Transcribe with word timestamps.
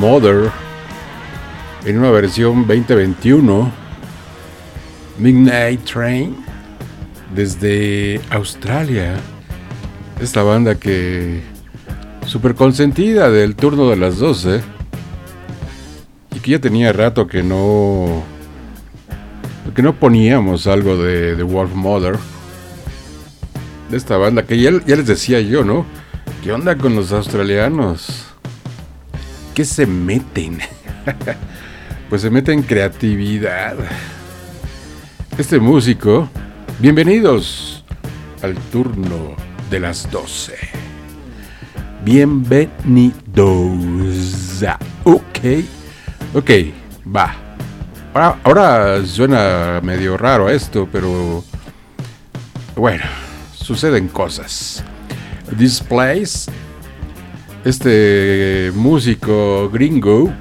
Mother 0.00 0.50
en 1.84 1.98
una 1.98 2.10
versión 2.10 2.66
2021. 2.66 3.70
Midnight 5.18 5.84
Train 5.84 6.34
desde 7.34 8.18
Australia. 8.30 9.16
Esta 10.18 10.42
banda 10.42 10.74
que 10.76 11.42
super 12.26 12.54
consentida 12.54 13.30
del 13.30 13.54
turno 13.54 13.90
de 13.90 13.96
las 13.96 14.16
12 14.16 14.62
y 16.34 16.38
que 16.40 16.52
ya 16.52 16.58
tenía 16.60 16.94
rato 16.94 17.26
que 17.26 17.42
no 17.42 18.22
que 19.74 19.82
no 19.82 19.94
poníamos 19.94 20.66
algo 20.66 20.96
de, 20.96 21.36
de 21.36 21.42
Wolf 21.42 21.74
Mother 21.74 22.16
de 23.90 23.96
esta 23.98 24.16
banda 24.16 24.44
que 24.44 24.58
ya, 24.58 24.70
ya 24.86 24.96
les 24.96 25.06
decía 25.06 25.40
yo, 25.42 25.62
¿no? 25.62 25.84
¿Qué 26.42 26.52
onda 26.52 26.74
con 26.76 26.96
los 26.96 27.12
australianos? 27.12 28.19
Qué 29.54 29.64
se 29.64 29.86
meten? 29.86 30.58
pues 32.08 32.22
se 32.22 32.30
meten 32.30 32.62
creatividad. 32.62 33.76
Este 35.38 35.58
músico, 35.58 36.28
bienvenidos 36.78 37.84
al 38.42 38.54
turno 38.72 39.34
de 39.70 39.80
las 39.80 40.10
12. 40.10 40.54
Bienvenidos. 42.04 43.14
Ok, 45.04 45.38
ok, 46.34 46.50
va. 47.14 47.34
Ahora, 48.12 48.38
ahora 48.42 49.06
suena 49.06 49.80
medio 49.82 50.16
raro 50.16 50.48
esto, 50.48 50.88
pero 50.90 51.44
bueno, 52.76 53.04
suceden 53.54 54.08
cosas. 54.08 54.82
This 55.56 55.80
place 55.80 56.50
este 57.64 58.72
músico 58.74 59.68
gringo, 59.70 60.32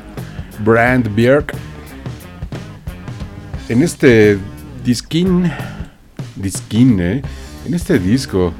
Brand 0.63 1.13
Björk, 1.15 1.53
en 3.67 3.83
este 3.83 4.37
disquín, 4.83 5.51
disquín, 6.35 6.99
¿eh? 7.01 7.21
en 7.65 7.73
este 7.73 7.99
disco 7.99 8.53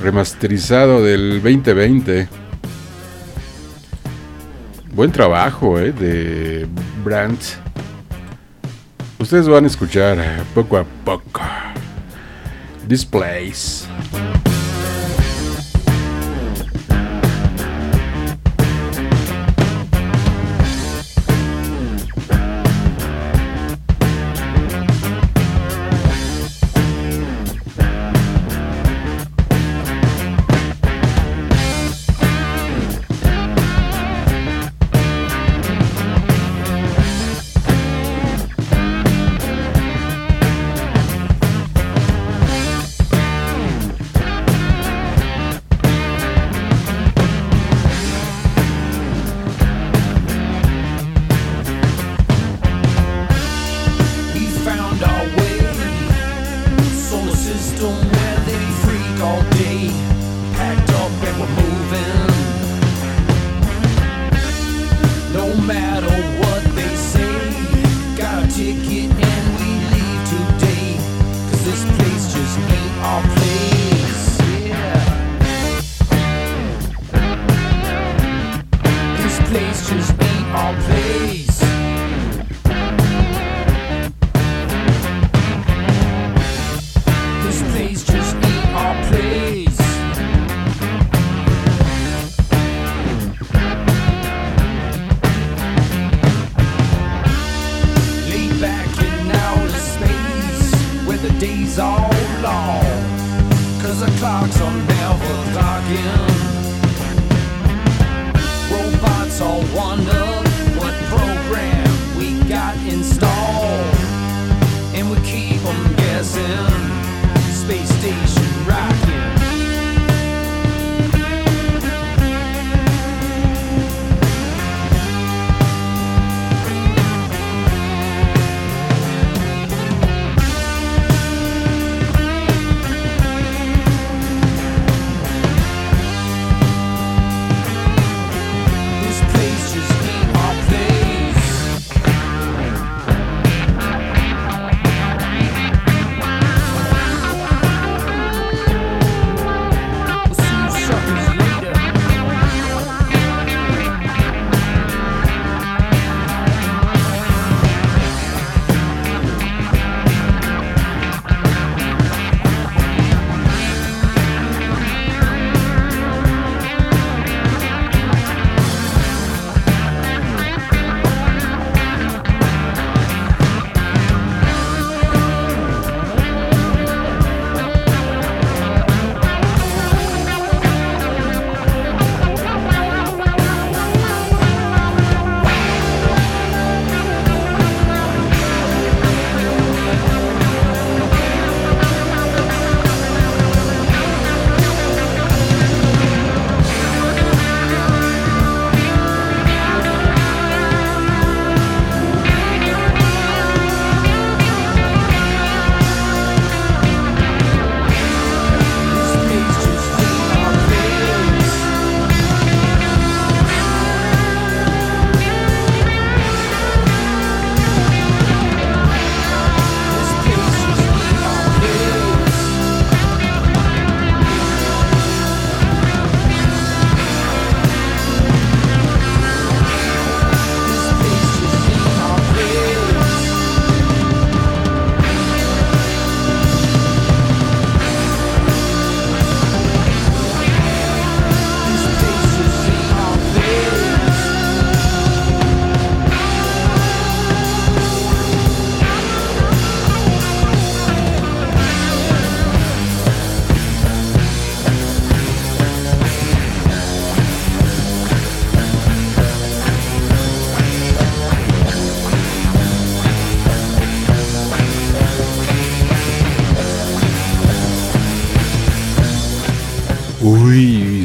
remasterizado 0.00 1.02
del 1.02 1.42
2020. 1.42 2.28
Buen 4.94 5.10
trabajo 5.10 5.78
¿eh? 5.78 5.92
de 5.92 6.66
Brand. 7.04 7.38
Ustedes 9.18 9.48
van 9.48 9.64
a 9.64 9.66
escuchar 9.66 10.18
poco 10.54 10.76
a 10.76 10.84
poco. 11.04 11.40
Displays. 12.86 13.88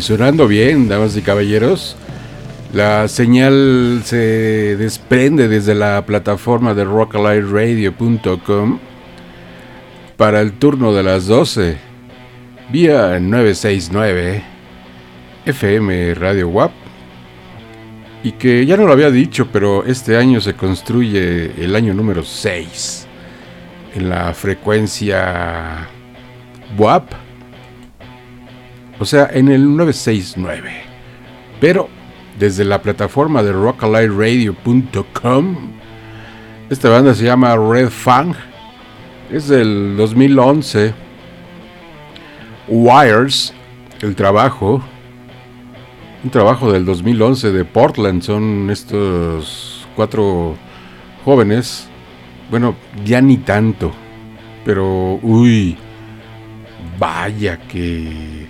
Sonando 0.08 0.48
bien, 0.48 0.88
damas 0.88 1.18
y 1.18 1.22
caballeros. 1.22 1.98
La 2.72 3.10
señal 3.10 4.04
se 4.06 4.78
desprende 4.78 5.50
desde 5.50 5.76
la 5.76 6.06
plataforma 6.06 6.74
de 6.74 6.86
rockalightradio.com 6.86 8.80
para 10.16 10.40
el 10.40 10.54
turno 10.54 10.94
de 10.94 11.04
las 11.04 11.28
12 11.28 11.78
vía 12.72 13.20
969 13.20 14.44
FM 15.46 16.14
Radio 16.14 16.48
WAP 16.48 16.72
y 18.24 18.32
que 18.32 18.66
ya 18.66 18.78
no 18.78 18.86
lo 18.86 18.94
había 18.94 19.12
dicho, 19.12 19.50
pero 19.52 19.84
este 19.84 20.16
año 20.16 20.40
se 20.40 20.54
construye 20.54 21.52
el 21.62 21.76
año 21.76 21.94
número 21.94 22.24
6 22.24 23.08
en 23.96 24.10
la 24.10 24.34
frecuencia 24.34 25.86
WAP 26.78 27.27
o 29.00 29.06
sea, 29.06 29.30
en 29.32 29.50
el 29.50 29.76
969. 29.76 30.72
Pero 31.60 31.90
desde 32.40 32.66
la 32.66 32.82
plataforma 32.82 33.44
de 33.44 33.52
rockalightradio.com, 33.52 35.56
esta 36.70 36.90
banda 36.90 37.14
se 37.16 37.26
llama 37.26 37.56
Red 37.56 37.90
Fang, 37.90 38.34
es 39.32 39.48
del 39.48 39.96
2011. 39.98 40.94
Wires, 42.68 43.54
el 44.02 44.16
trabajo, 44.16 44.82
un 46.24 46.30
trabajo 46.30 46.72
del 46.72 46.86
2011 46.86 47.52
de 47.52 47.66
Portland, 47.66 48.22
son 48.22 48.70
estos 48.70 49.88
cuatro 49.96 50.56
jóvenes, 51.24 51.88
bueno, 52.50 52.76
ya 53.06 53.22
ni 53.22 53.38
tanto, 53.38 53.92
pero 54.66 55.20
uy, 55.22 55.78
vaya 57.00 57.58
que 57.58 58.48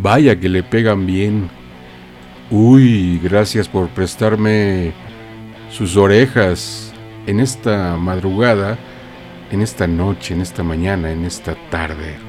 Vaya 0.00 0.38
que 0.38 0.48
le 0.48 0.62
pegan 0.62 1.06
bien. 1.06 1.50
Uy, 2.50 3.18
gracias 3.22 3.68
por 3.68 3.88
prestarme 3.88 4.92
sus 5.70 5.96
orejas 5.96 6.92
en 7.26 7.40
esta 7.40 7.96
madrugada, 7.96 8.78
en 9.50 9.60
esta 9.60 9.86
noche, 9.86 10.34
en 10.34 10.40
esta 10.40 10.62
mañana, 10.62 11.10
en 11.10 11.24
esta 11.24 11.56
tarde. 11.70 12.27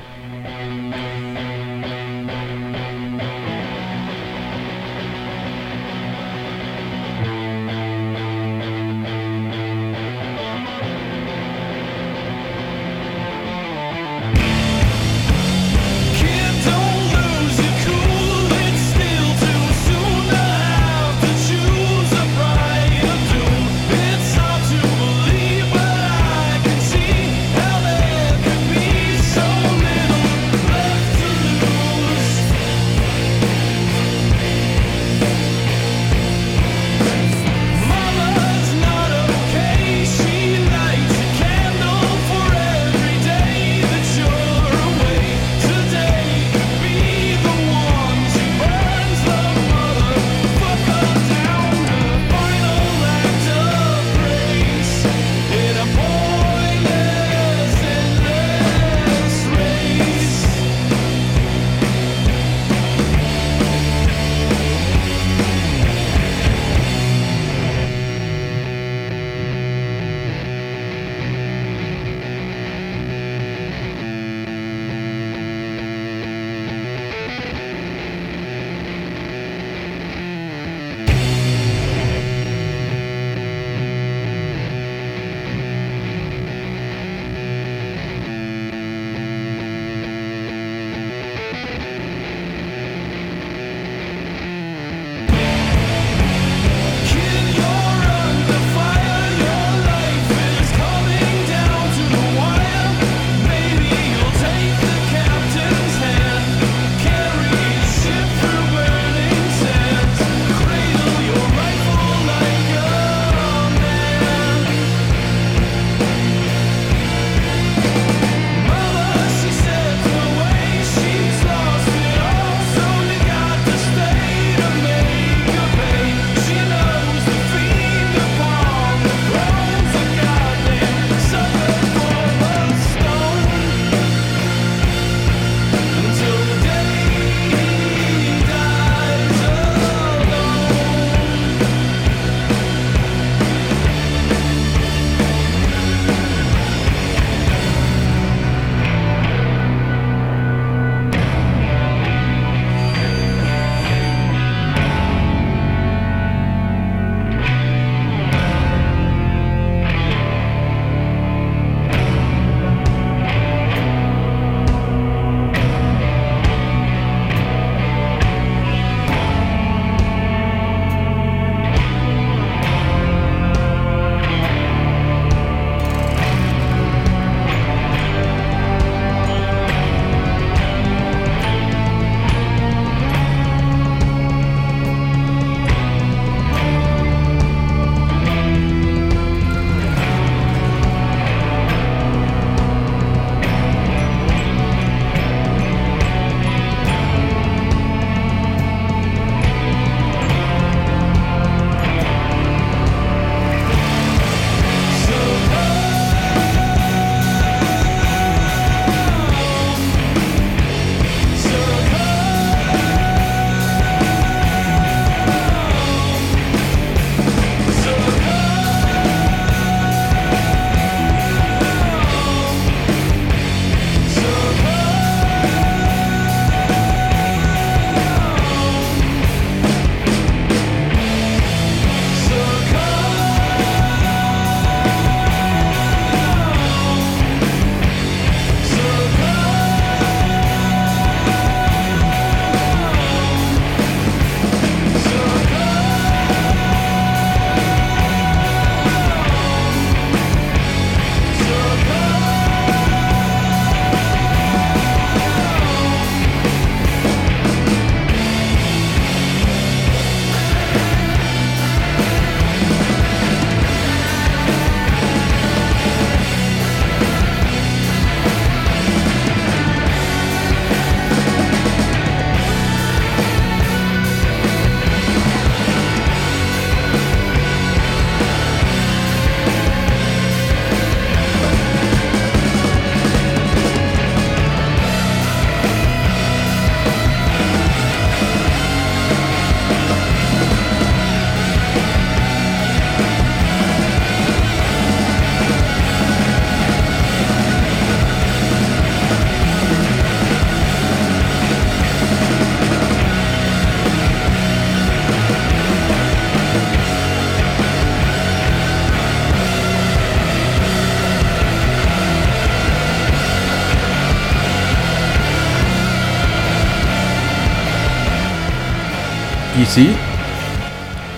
Sí, 319.69 319.95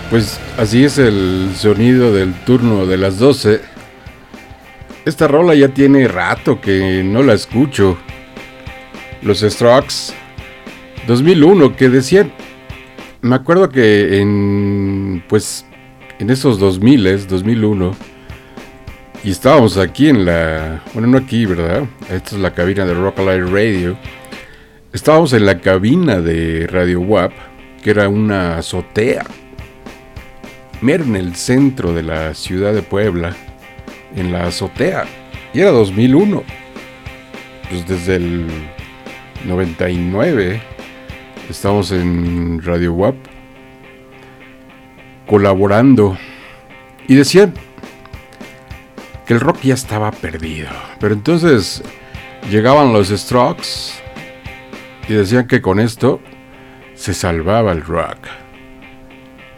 pues 0.09 0.39
así 0.57 0.83
es 0.83 0.97
el 0.97 1.51
sonido 1.55 2.13
del 2.13 2.33
turno 2.43 2.85
de 2.85 2.97
las 2.97 3.17
12. 3.17 3.61
Esta 5.05 5.27
rola 5.27 5.55
ya 5.55 5.69
tiene 5.69 6.07
rato 6.09 6.59
que 6.59 7.01
no 7.03 7.23
la 7.23 7.33
escucho. 7.33 7.97
Los 9.21 9.39
Strokes 9.39 10.13
2001 11.07 11.75
que 11.75 11.89
decían 11.89 12.33
me 13.21 13.35
acuerdo 13.35 13.69
que 13.69 14.19
en 14.19 15.23
pues 15.29 15.65
en 16.19 16.29
esos 16.29 16.59
2000, 16.59 17.27
2001 17.27 17.95
y 19.23 19.31
estábamos 19.31 19.77
aquí 19.77 20.09
en 20.09 20.25
la 20.25 20.83
bueno, 20.93 21.07
no 21.07 21.17
aquí, 21.17 21.45
¿verdad? 21.45 21.83
Esta 22.09 22.35
es 22.35 22.41
la 22.41 22.53
cabina 22.53 22.85
de 22.85 22.95
Rock 22.95 23.19
Alive 23.19 23.49
Radio. 23.49 23.97
Estábamos 24.91 25.31
en 25.33 25.45
la 25.45 25.59
cabina 25.59 26.19
de 26.19 26.67
Radio 26.67 26.99
WAP, 26.99 27.31
que 27.81 27.91
era 27.91 28.07
una 28.09 28.57
azotea 28.57 29.25
Mira 30.81 31.03
en 31.03 31.15
el 31.15 31.35
centro 31.35 31.93
de 31.93 32.01
la 32.01 32.33
ciudad 32.33 32.73
de 32.73 32.81
Puebla, 32.81 33.35
en 34.15 34.31
la 34.31 34.47
azotea. 34.47 35.05
Y 35.53 35.59
era 35.59 35.69
2001. 35.69 36.41
Pues 37.69 37.87
desde 37.87 38.15
el 38.15 38.47
99 39.45 40.59
estamos 41.47 41.91
en 41.91 42.63
Radio 42.63 42.93
WAP 42.93 43.15
colaborando. 45.27 46.17
Y 47.07 47.13
decían 47.13 47.53
que 49.27 49.35
el 49.35 49.39
rock 49.39 49.61
ya 49.61 49.75
estaba 49.75 50.09
perdido. 50.09 50.69
Pero 50.99 51.13
entonces 51.13 51.83
llegaban 52.49 52.91
los 52.91 53.09
Strokes 53.09 54.01
y 55.07 55.13
decían 55.13 55.45
que 55.45 55.61
con 55.61 55.79
esto 55.79 56.19
se 57.01 57.15
salvaba 57.15 57.71
el 57.71 57.81
rock. 57.81 58.27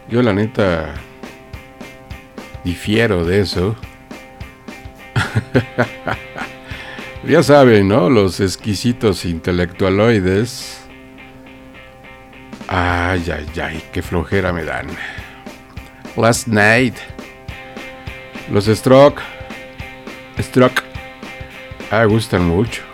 Yo 0.08 0.22
la 0.22 0.32
neta 0.32 0.94
difiero 2.64 3.26
de 3.26 3.42
eso. 3.42 3.76
ya 7.28 7.44
saben, 7.44 7.90
¿no? 7.90 8.10
Los 8.10 8.40
exquisitos 8.40 9.26
intelectualoides. 9.26 10.86
Ay, 12.70 13.26
ay, 13.30 13.62
ay, 13.62 13.84
qué 13.92 14.02
flojera 14.02 14.54
me 14.54 14.64
dan. 14.64 14.88
Last 16.16 16.48
Night. 16.48 16.96
Los 18.50 18.68
Stroke. 18.68 19.22
Stroke. 20.40 20.82
Ah, 21.92 22.06
gustan 22.06 22.48
mucho. 22.48 22.93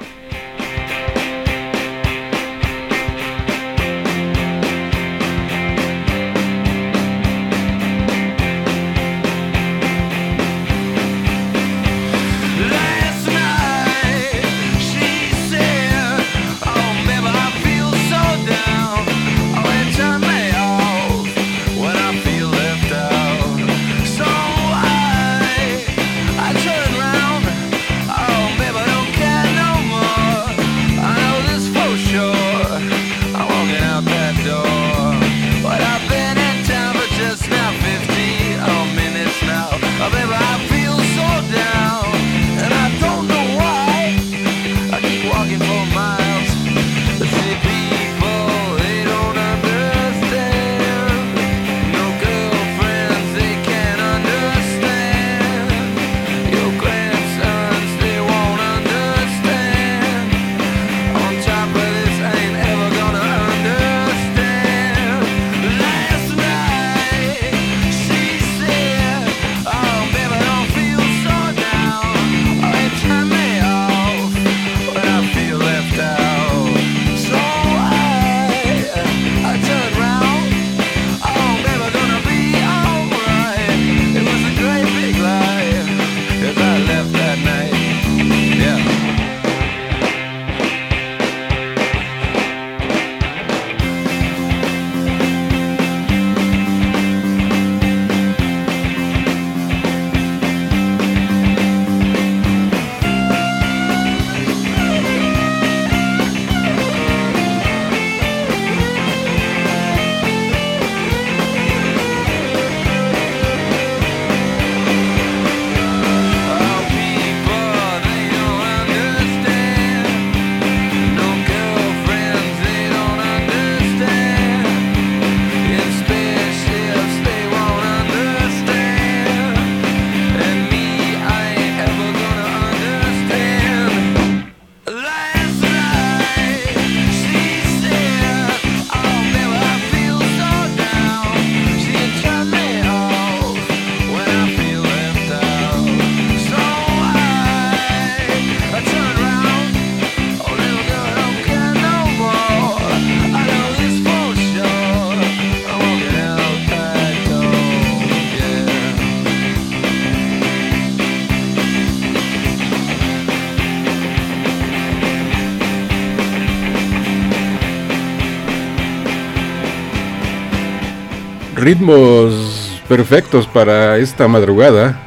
Ritmos 171.69 172.81
perfectos 172.89 173.45
para 173.45 173.97
esta 173.97 174.27
madrugada. 174.27 174.99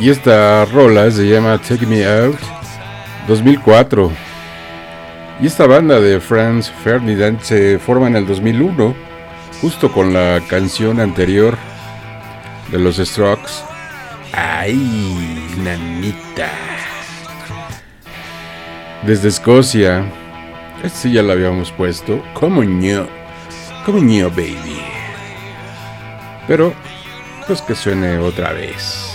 Y 0.00 0.10
esta 0.10 0.64
rola 0.64 1.08
se 1.12 1.28
llama 1.28 1.58
Take 1.58 1.86
Me 1.86 2.04
Out 2.04 2.40
2004. 3.28 4.10
Y 5.40 5.46
esta 5.46 5.68
banda 5.68 6.00
de 6.00 6.18
Franz 6.18 6.72
Ferdinand 6.82 7.40
se 7.40 7.78
forma 7.78 8.08
en 8.08 8.16
el 8.16 8.26
2001, 8.26 8.96
justo 9.60 9.92
con 9.92 10.12
la 10.12 10.40
canción 10.48 10.98
anterior 10.98 11.56
de 12.72 12.80
los 12.80 12.96
Strokes. 12.96 13.62
¡Ay, 14.32 15.54
nanita! 15.62 16.50
Desde 19.06 19.28
Escocia. 19.28 20.04
Este 20.82 20.98
sí 20.98 21.12
ya 21.12 21.22
lo 21.22 21.30
habíamos 21.30 21.70
puesto. 21.70 22.20
como 22.34 22.64
no? 22.64 23.19
Como 23.84 23.98
baby. 24.30 24.80
Pero, 26.46 26.72
pues 27.46 27.62
que 27.62 27.74
suene 27.74 28.18
otra 28.18 28.52
vez. 28.52 29.09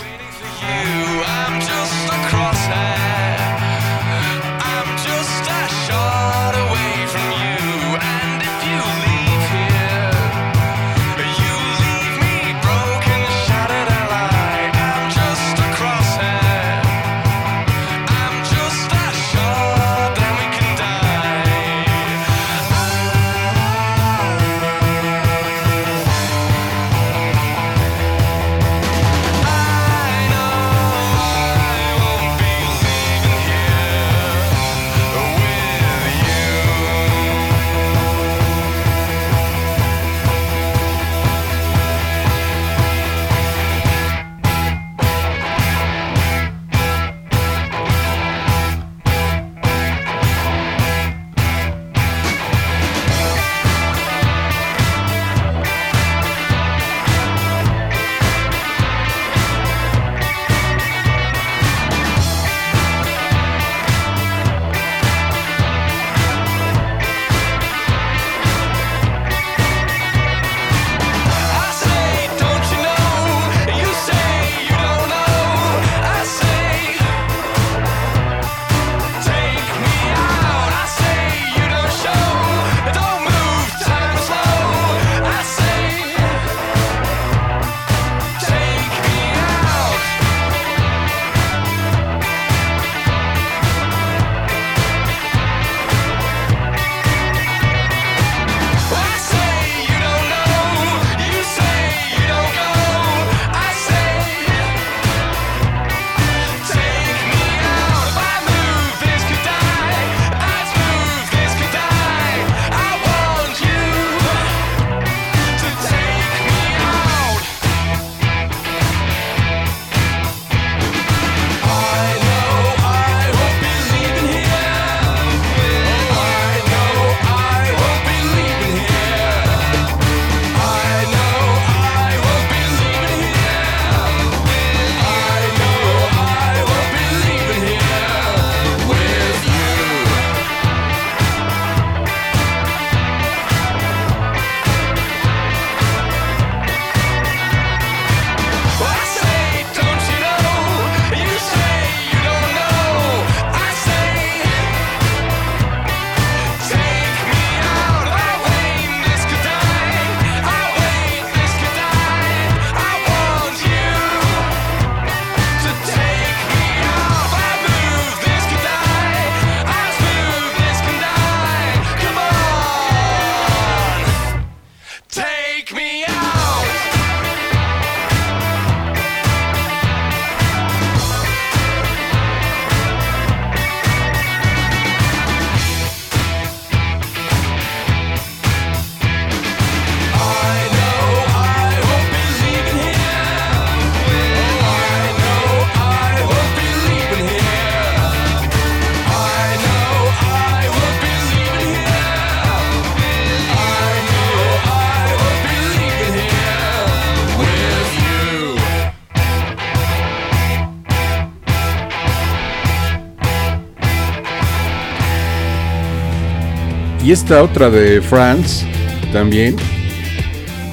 Y 217.06 217.12
esta 217.12 217.44
otra 217.44 217.70
de 217.70 218.02
France 218.02 218.66
también. 219.14 219.58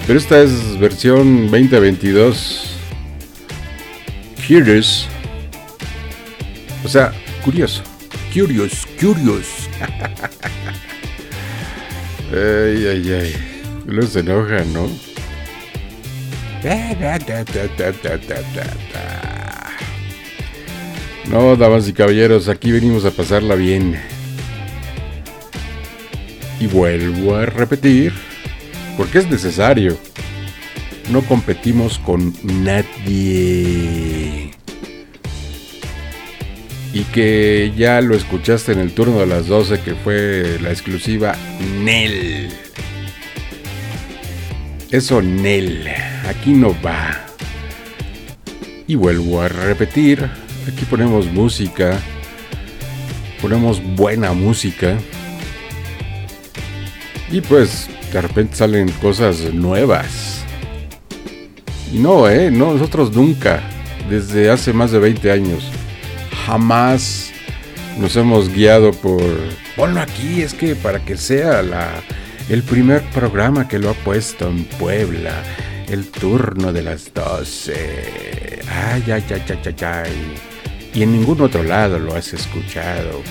Pero 0.06 0.18
esta 0.18 0.40
es 0.40 0.78
versión 0.78 1.50
2022. 1.50 2.74
Curious. 4.48 5.06
O 6.82 6.88
sea, 6.88 7.12
curioso. 7.44 7.82
Curious, 8.32 8.86
curious. 8.98 9.68
ay, 12.32 12.86
ay, 12.86 13.12
ay. 13.12 13.36
Luego 13.84 14.08
se 14.08 14.20
enoja, 14.20 14.64
¿no? 14.72 14.88
No, 21.30 21.56
damas 21.56 21.86
y 21.88 21.92
caballeros, 21.92 22.48
aquí 22.48 22.72
venimos 22.72 23.04
a 23.04 23.10
pasarla 23.10 23.54
bien. 23.54 24.00
Y 26.62 26.68
vuelvo 26.68 27.34
a 27.34 27.44
repetir, 27.44 28.12
porque 28.96 29.18
es 29.18 29.28
necesario. 29.28 29.98
No 31.10 31.22
competimos 31.22 31.98
con 31.98 32.32
nadie. 32.44 34.52
Y 36.94 37.02
que 37.12 37.72
ya 37.76 38.00
lo 38.00 38.14
escuchaste 38.14 38.70
en 38.70 38.78
el 38.78 38.92
turno 38.92 39.18
de 39.18 39.26
las 39.26 39.48
12, 39.48 39.80
que 39.80 39.96
fue 39.96 40.60
la 40.62 40.70
exclusiva 40.70 41.34
Nel. 41.82 42.50
Eso 44.92 45.20
Nel, 45.20 45.88
aquí 46.28 46.52
no 46.52 46.76
va. 46.80 47.26
Y 48.86 48.94
vuelvo 48.94 49.42
a 49.42 49.48
repetir, 49.48 50.30
aquí 50.72 50.84
ponemos 50.84 51.26
música, 51.26 51.98
ponemos 53.40 53.82
buena 53.96 54.32
música 54.32 54.96
y 57.32 57.40
pues 57.40 57.88
de 58.12 58.20
repente 58.20 58.56
salen 58.56 58.90
cosas 59.00 59.40
nuevas. 59.54 60.44
Y 61.90 61.98
no, 61.98 62.28
¿eh? 62.28 62.50
No, 62.50 62.74
nosotros 62.74 63.12
nunca, 63.12 63.62
desde 64.08 64.50
hace 64.50 64.74
más 64.74 64.92
de 64.92 64.98
20 64.98 65.30
años, 65.32 65.64
jamás 66.46 67.32
nos 67.98 68.14
hemos 68.16 68.50
guiado 68.50 68.92
por... 68.92 69.22
Ponlo 69.76 70.00
aquí, 70.00 70.42
es 70.42 70.52
que 70.52 70.76
para 70.76 71.02
que 71.02 71.16
sea 71.16 71.62
la, 71.62 71.88
el 72.50 72.62
primer 72.62 73.02
programa 73.10 73.66
que 73.66 73.78
lo 73.78 73.90
ha 73.90 73.94
puesto 73.94 74.48
en 74.48 74.64
Puebla, 74.64 75.42
el 75.88 76.10
turno 76.10 76.72
de 76.72 76.82
las 76.82 77.12
12. 77.14 78.60
Ay, 78.70 79.04
ay, 79.06 79.24
ay, 79.30 79.42
ay, 79.48 79.58
ay, 79.64 79.84
ay. 79.84 80.12
Y 80.94 81.02
en 81.02 81.12
ningún 81.12 81.40
otro 81.40 81.62
lado 81.62 81.98
lo 81.98 82.14
has 82.14 82.34
escuchado. 82.34 83.22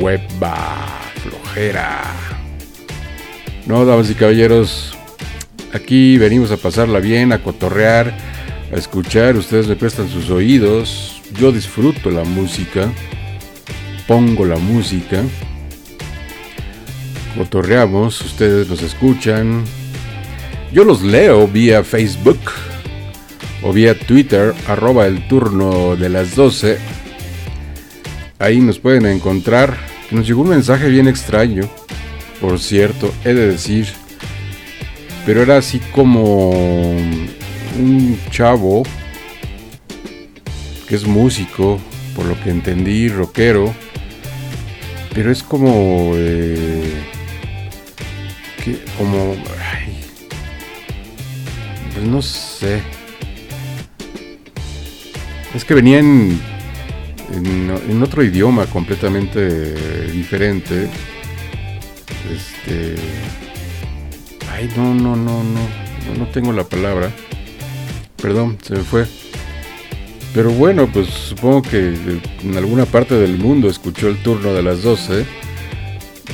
Webba, 0.00 0.86
flojera. 1.22 2.39
No, 3.70 3.84
damas 3.84 4.10
y 4.10 4.16
caballeros, 4.16 4.98
aquí 5.72 6.18
venimos 6.18 6.50
a 6.50 6.56
pasarla 6.56 6.98
bien, 6.98 7.32
a 7.32 7.40
cotorrear, 7.40 8.12
a 8.72 8.76
escuchar. 8.76 9.36
Ustedes 9.36 9.68
me 9.68 9.76
prestan 9.76 10.08
sus 10.08 10.28
oídos. 10.28 11.22
Yo 11.38 11.52
disfruto 11.52 12.10
la 12.10 12.24
música. 12.24 12.90
Pongo 14.08 14.44
la 14.44 14.56
música. 14.56 15.22
Cotorreamos, 17.38 18.20
ustedes 18.22 18.68
nos 18.68 18.82
escuchan. 18.82 19.62
Yo 20.72 20.82
los 20.82 21.02
leo 21.02 21.46
vía 21.46 21.84
Facebook 21.84 22.40
o 23.62 23.72
vía 23.72 23.96
Twitter, 23.96 24.52
arroba 24.66 25.06
el 25.06 25.28
turno 25.28 25.94
de 25.94 26.08
las 26.08 26.34
12. 26.34 26.76
Ahí 28.40 28.58
nos 28.60 28.80
pueden 28.80 29.06
encontrar. 29.06 29.76
Nos 30.10 30.26
llegó 30.26 30.42
un 30.42 30.48
mensaje 30.48 30.88
bien 30.88 31.06
extraño 31.06 31.70
por 32.40 32.58
cierto, 32.58 33.12
he 33.24 33.34
de 33.34 33.48
decir. 33.48 33.88
Pero 35.26 35.42
era 35.42 35.58
así 35.58 35.80
como 35.92 36.50
un 36.50 38.18
chavo 38.30 38.82
que 40.88 40.96
es 40.96 41.06
músico, 41.06 41.78
por 42.16 42.24
lo 42.24 42.40
que 42.42 42.50
entendí, 42.50 43.08
rockero. 43.08 43.72
Pero 45.14 45.30
es 45.30 45.42
como... 45.42 46.12
Eh, 46.14 46.94
como... 48.96 49.36
pues 51.94 52.06
no 52.06 52.22
sé. 52.22 52.80
Es 55.54 55.64
que 55.64 55.74
venía 55.74 55.98
en, 55.98 56.40
en 57.32 58.02
otro 58.02 58.24
idioma 58.24 58.66
completamente 58.66 60.06
diferente 60.10 60.88
este. 62.30 62.94
Ay, 64.50 64.70
no, 64.76 64.94
no, 64.94 65.16
no, 65.16 65.42
no. 65.42 65.60
No 66.18 66.26
tengo 66.28 66.52
la 66.52 66.64
palabra. 66.64 67.10
Perdón, 68.20 68.58
se 68.62 68.74
me 68.74 68.80
fue. 68.80 69.06
Pero 70.34 70.50
bueno, 70.50 70.88
pues 70.92 71.08
supongo 71.08 71.62
que 71.62 72.20
en 72.42 72.56
alguna 72.56 72.86
parte 72.86 73.14
del 73.14 73.38
mundo 73.38 73.68
escuchó 73.68 74.08
el 74.08 74.22
turno 74.22 74.52
de 74.52 74.62
las 74.62 74.82
12 74.82 75.24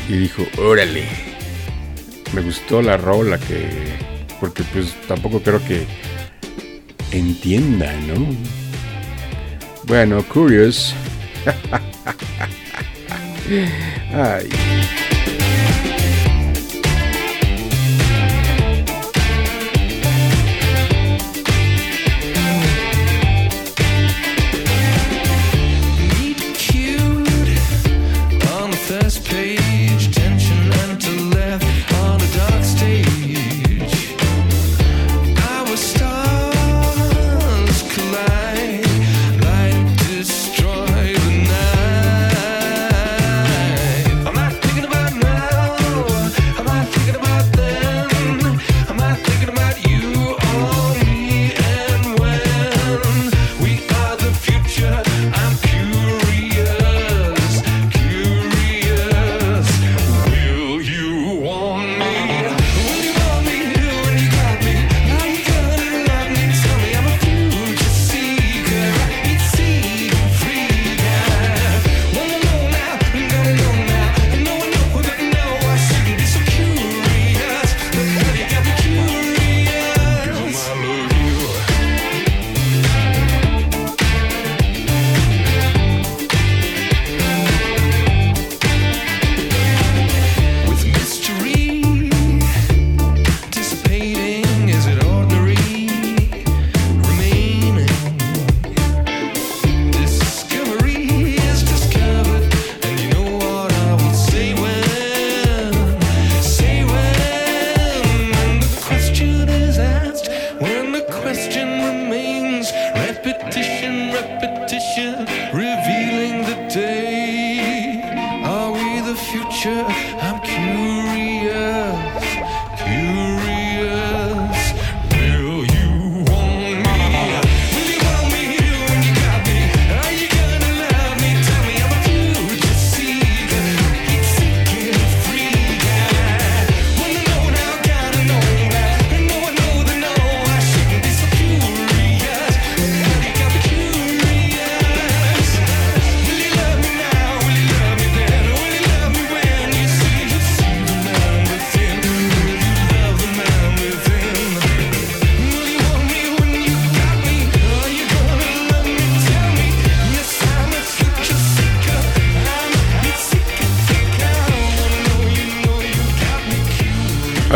y 0.09 0.13
dijo, 0.13 0.47
órale, 0.59 1.05
me 2.35 2.43
gustó 2.43 2.83
la 2.83 2.97
rola 2.97 3.39
que... 3.39 3.69
Porque 4.39 4.63
pues 4.65 4.95
tampoco 5.09 5.41
creo 5.41 5.65
que 5.65 5.87
entienda, 7.11 7.91
¿no? 8.07 8.27
Bueno, 9.85 10.23
curious. 10.29 10.95
Ay. 14.13 14.49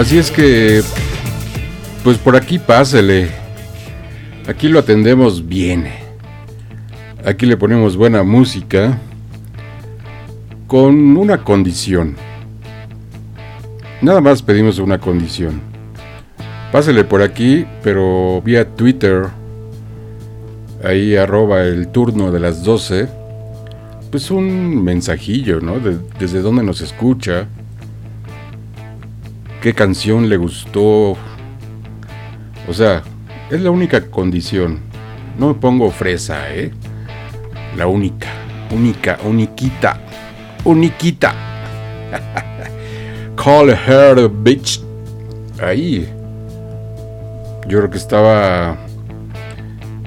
Así 0.01 0.17
es 0.17 0.31
que, 0.31 0.81
pues 2.03 2.17
por 2.17 2.35
aquí 2.35 2.59
pásele. 2.59 3.29
Aquí 4.49 4.67
lo 4.67 4.79
atendemos 4.79 5.47
bien. 5.47 5.89
Aquí 7.23 7.45
le 7.45 7.59
ponemos 7.59 7.99
buena 7.99 8.23
música 8.23 8.99
con 10.67 11.19
una 11.19 11.45
condición. 11.45 12.17
Nada 14.01 14.23
más 14.23 14.41
pedimos 14.41 14.79
una 14.79 14.99
condición. 14.99 15.61
Pásele 16.73 17.05
por 17.05 17.21
aquí, 17.21 17.67
pero 17.83 18.41
vía 18.41 18.67
Twitter, 18.75 19.27
ahí 20.83 21.15
arroba 21.15 21.65
el 21.65 21.89
turno 21.89 22.33
de 22.33 22.41
las 22.41 22.65
12, 22.65 23.07
pues 24.11 24.31
un 24.31 24.83
mensajillo, 24.83 25.61
¿no? 25.61 25.75
desde 26.19 26.41
dónde 26.41 26.63
nos 26.63 26.81
escucha, 26.81 27.49
qué 29.61 29.75
canción 29.75 30.29
le 30.29 30.37
gustó. 30.37 31.17
O 32.69 32.73
sea, 32.73 33.03
es 33.51 33.61
la 33.61 33.71
única 33.71 34.11
condición. 34.11 34.81
No 35.39 35.49
me 35.49 35.55
pongo 35.55 35.91
fresa, 35.91 36.55
¿eh? 36.55 36.71
La 37.77 37.87
única, 37.87 38.29
única, 38.71 39.19
uniquita, 39.25 40.01
uniquita. 40.65 41.35
Call 43.37 43.71
her 43.71 44.19
a 44.19 44.29
bitch. 44.29 44.81
Ahí. 45.63 46.09
Yo 47.67 47.79
creo 47.79 47.91
que 47.91 47.99
estaba 47.99 48.77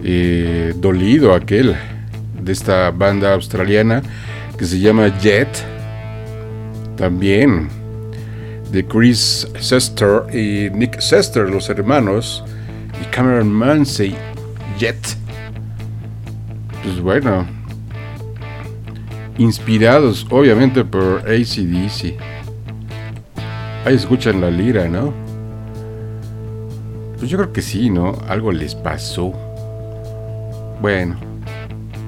eh, 0.03 0.73
dolido 0.75 1.33
aquel 1.33 1.75
de 2.41 2.51
esta 2.51 2.91
banda 2.91 3.33
australiana 3.33 4.01
que 4.57 4.65
se 4.65 4.79
llama 4.79 5.07
Jet. 5.19 5.49
También 6.97 7.82
de 8.73 8.83
Chris 8.83 9.47
Sester 9.59 10.23
y 10.35 10.71
Nick 10.71 10.99
Sester, 10.99 11.47
los 11.47 11.69
hermanos, 11.69 12.43
y 12.99 13.05
Cameron 13.05 13.51
Mansey, 13.51 14.15
Jet. 14.79 14.97
Pues 16.81 16.99
bueno, 16.99 17.45
inspirados 19.37 20.25
obviamente 20.31 20.83
por 20.83 21.19
ACDC. 21.19 22.17
Ahí 23.85 23.93
escuchan 23.93 24.41
la 24.41 24.49
lira, 24.49 24.87
¿no? 24.87 25.13
Pues 27.19 27.29
yo 27.29 27.37
creo 27.37 27.53
que 27.53 27.61
sí, 27.61 27.91
¿no? 27.91 28.17
Algo 28.27 28.51
les 28.51 28.73
pasó. 28.73 29.31
Bueno, 30.81 31.15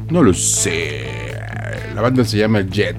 no 0.09 0.23
lo 0.23 0.33
sé. 0.33 1.05
La 1.93 2.01
banda 2.01 2.25
se 2.25 2.39
llama 2.39 2.61
Jet. 2.61 2.97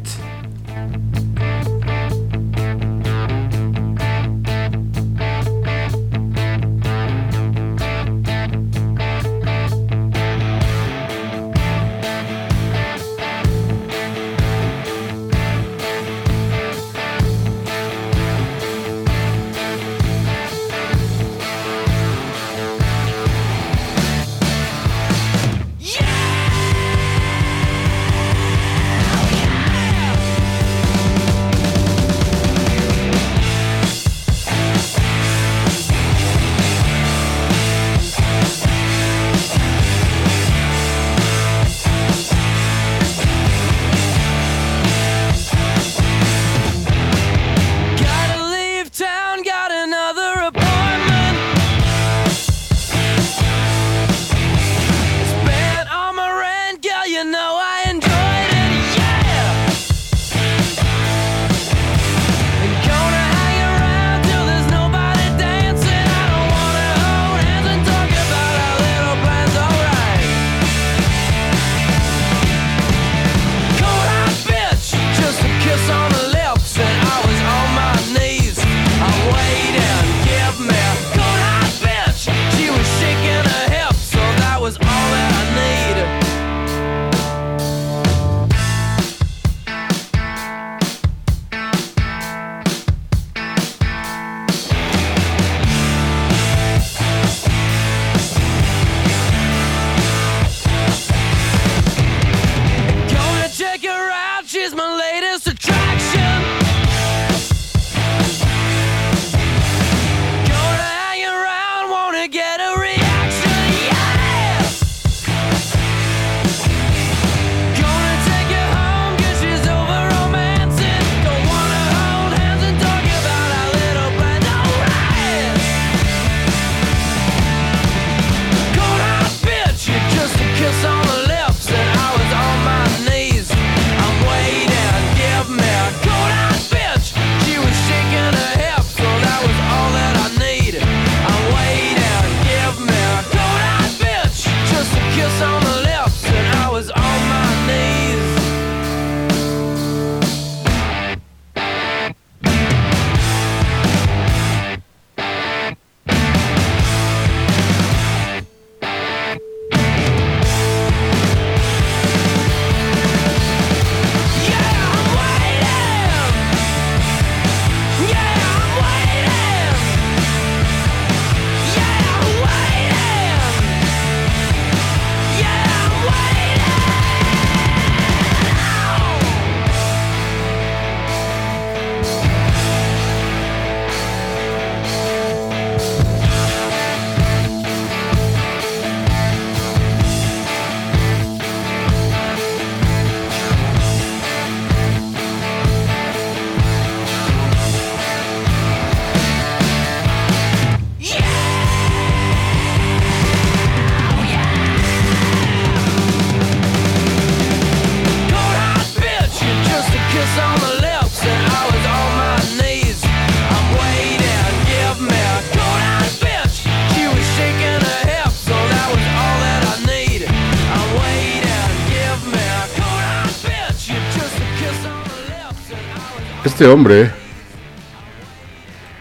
Este 226.56 226.68
hombre, 226.68 227.10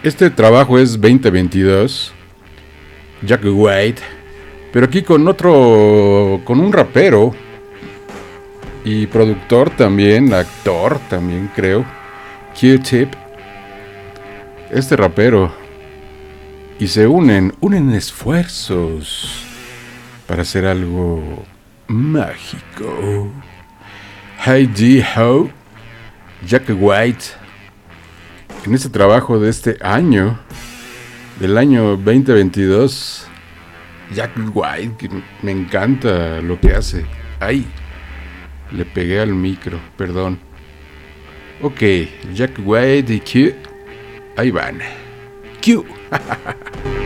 este 0.03 0.29
trabajo 0.29 0.77
es 0.77 0.99
2022, 0.99 2.11
Jack 3.21 3.43
White, 3.45 4.01
pero 4.73 4.87
aquí 4.87 5.01
con 5.01 5.25
otro, 5.25 6.41
con 6.43 6.59
un 6.59 6.73
rapero 6.73 7.33
y 8.83 9.07
productor 9.07 9.69
también, 9.69 10.33
actor 10.33 10.99
también 11.09 11.49
creo, 11.55 11.85
Q-Tip, 12.59 13.13
este 14.69 14.97
rapero, 14.97 15.55
y 16.77 16.87
se 16.87 17.07
unen, 17.07 17.53
unen 17.61 17.93
esfuerzos 17.93 19.45
para 20.27 20.41
hacer 20.41 20.65
algo 20.65 21.45
mágico. 21.87 23.31
Heidi 24.45 25.01
Ho, 25.15 25.49
Jack 26.45 26.65
White, 26.77 27.44
en 28.65 28.73
este 28.73 28.89
trabajo 28.89 29.39
de 29.39 29.49
este 29.49 29.77
año, 29.81 30.39
del 31.39 31.57
año 31.57 31.97
2022, 31.97 33.27
Jack 34.13 34.31
White, 34.53 34.95
que 34.97 35.09
me 35.43 35.51
encanta 35.51 36.41
lo 36.41 36.59
que 36.59 36.73
hace. 36.73 37.05
Ay, 37.39 37.65
le 38.71 38.85
pegué 38.85 39.19
al 39.19 39.35
micro, 39.35 39.79
perdón. 39.97 40.39
Ok, 41.61 41.81
Jack 42.33 42.59
White 42.63 43.13
y 43.13 43.19
Q, 43.19 43.55
ahí 44.35 44.49
van. 44.49 44.79
Q. 45.63 45.85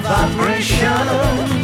vibration. 0.00 1.61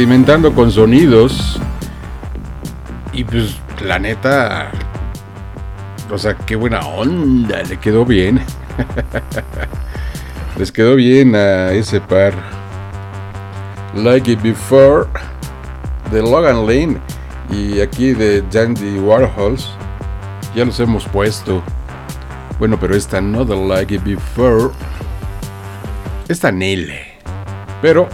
Experimentando 0.00 0.54
con 0.54 0.72
sonidos. 0.72 1.60
Y 3.12 3.22
pues 3.22 3.58
la 3.84 3.98
neta, 3.98 4.70
o 6.10 6.16
sea, 6.16 6.34
qué 6.34 6.56
buena 6.56 6.80
onda, 6.80 7.62
le 7.64 7.76
quedó 7.76 8.06
bien. 8.06 8.40
Les 10.56 10.72
quedó 10.72 10.94
bien 10.94 11.36
a 11.36 11.72
ese 11.72 12.00
par. 12.00 12.32
Like 13.94 14.32
It 14.32 14.40
Before 14.40 15.06
de 16.10 16.22
Logan 16.22 16.66
Lane 16.66 16.96
y 17.50 17.82
aquí 17.82 18.14
de 18.14 18.40
Dandy 18.50 18.98
Warhols. 19.00 19.70
Ya 20.54 20.64
los 20.64 20.80
hemos 20.80 21.04
puesto. 21.04 21.62
Bueno, 22.58 22.80
pero 22.80 22.96
esta 22.96 23.20
no 23.20 23.44
de 23.44 23.54
Like 23.54 23.96
It 23.96 24.04
Before. 24.04 24.70
Esta 26.26 26.50
Nele. 26.50 27.18
Pero 27.82 28.08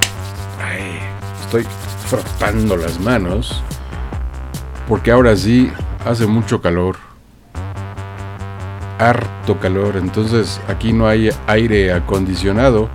estoy 1.47 1.65
frotando 2.07 2.77
las 2.77 3.01
manos 3.01 3.63
porque 4.89 5.11
ahora 5.11 5.37
sí 5.37 5.71
hace 6.05 6.27
mucho 6.27 6.61
calor. 6.61 6.97
harto 8.99 9.59
calor, 9.61 9.97
entonces 9.97 10.61
aquí 10.69 10.93
no 10.93 11.07
hay 11.07 11.31
aire 11.47 11.93
acondicionado. 11.93 12.89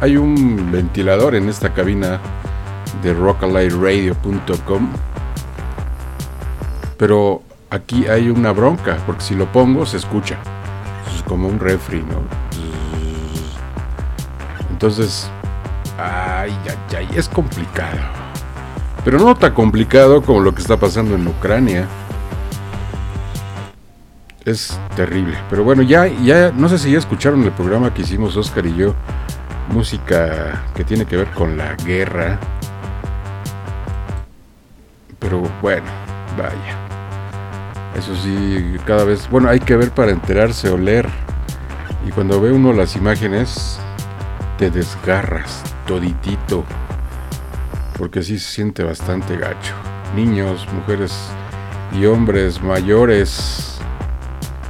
Hay 0.00 0.16
un 0.16 0.70
ventilador 0.72 1.34
en 1.34 1.48
esta 1.48 1.74
cabina 1.74 2.20
de 3.02 3.12
rockalightradio.com. 3.12 4.88
Pero 6.96 7.42
aquí 7.70 8.06
hay 8.06 8.30
una 8.30 8.52
bronca, 8.52 8.96
porque 9.04 9.22
si 9.22 9.34
lo 9.34 9.50
pongo 9.50 9.84
se 9.84 9.98
escucha. 9.98 10.38
Es 11.14 11.22
como 11.24 11.48
un 11.48 11.58
refri, 11.58 11.98
¿no? 11.98 12.22
Entonces, 14.70 15.28
ay, 15.98 16.56
ay, 16.66 16.96
ay, 16.96 17.08
es 17.14 17.28
complicado. 17.28 18.21
Pero 19.04 19.18
no 19.18 19.34
tan 19.34 19.52
complicado 19.52 20.22
como 20.22 20.40
lo 20.40 20.54
que 20.54 20.62
está 20.62 20.76
pasando 20.76 21.14
en 21.14 21.26
Ucrania. 21.26 21.86
Es 24.44 24.78
terrible. 24.96 25.36
Pero 25.50 25.64
bueno, 25.64 25.82
ya, 25.82 26.06
ya, 26.06 26.52
no 26.52 26.68
sé 26.68 26.78
si 26.78 26.92
ya 26.92 26.98
escucharon 26.98 27.42
el 27.44 27.52
programa 27.52 27.92
que 27.92 28.02
hicimos 28.02 28.36
Oscar 28.36 28.66
y 28.66 28.74
yo. 28.76 28.94
Música 29.68 30.62
que 30.74 30.84
tiene 30.84 31.04
que 31.04 31.16
ver 31.16 31.30
con 31.30 31.56
la 31.56 31.74
guerra. 31.76 32.38
Pero 35.18 35.42
bueno, 35.60 35.86
vaya. 36.36 36.76
Eso 37.96 38.16
sí, 38.16 38.76
cada 38.86 39.04
vez, 39.04 39.28
bueno, 39.30 39.48
hay 39.48 39.60
que 39.60 39.76
ver 39.76 39.90
para 39.90 40.12
enterarse 40.12 40.68
o 40.70 40.78
leer. 40.78 41.08
Y 42.06 42.10
cuando 42.10 42.40
ve 42.40 42.50
uno 42.50 42.72
las 42.72 42.96
imágenes, 42.96 43.78
te 44.58 44.70
desgarras 44.70 45.62
toditito. 45.86 46.64
Porque 47.98 48.22
sí 48.22 48.38
se 48.38 48.50
siente 48.50 48.82
bastante 48.82 49.36
gacho. 49.36 49.74
Niños, 50.14 50.66
mujeres 50.72 51.12
y 51.92 52.06
hombres 52.06 52.62
mayores. 52.62 53.78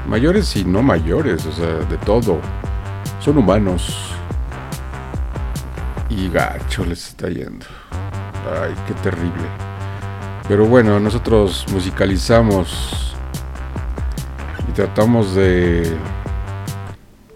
Mayores 0.06 0.56
y 0.56 0.64
no 0.64 0.82
mayores, 0.82 1.46
o 1.46 1.52
sea, 1.52 1.66
de 1.66 1.96
todo. 1.98 2.40
Son 3.20 3.38
humanos. 3.38 4.14
Y 6.08 6.28
gacho 6.28 6.84
les 6.84 7.08
está 7.08 7.28
yendo. 7.28 7.66
Ay, 8.60 8.74
qué 8.86 8.94
terrible. 8.94 9.46
Pero 10.48 10.66
bueno, 10.66 10.98
nosotros 10.98 11.64
musicalizamos 11.72 13.14
y 14.68 14.72
tratamos 14.72 15.34
de 15.34 15.96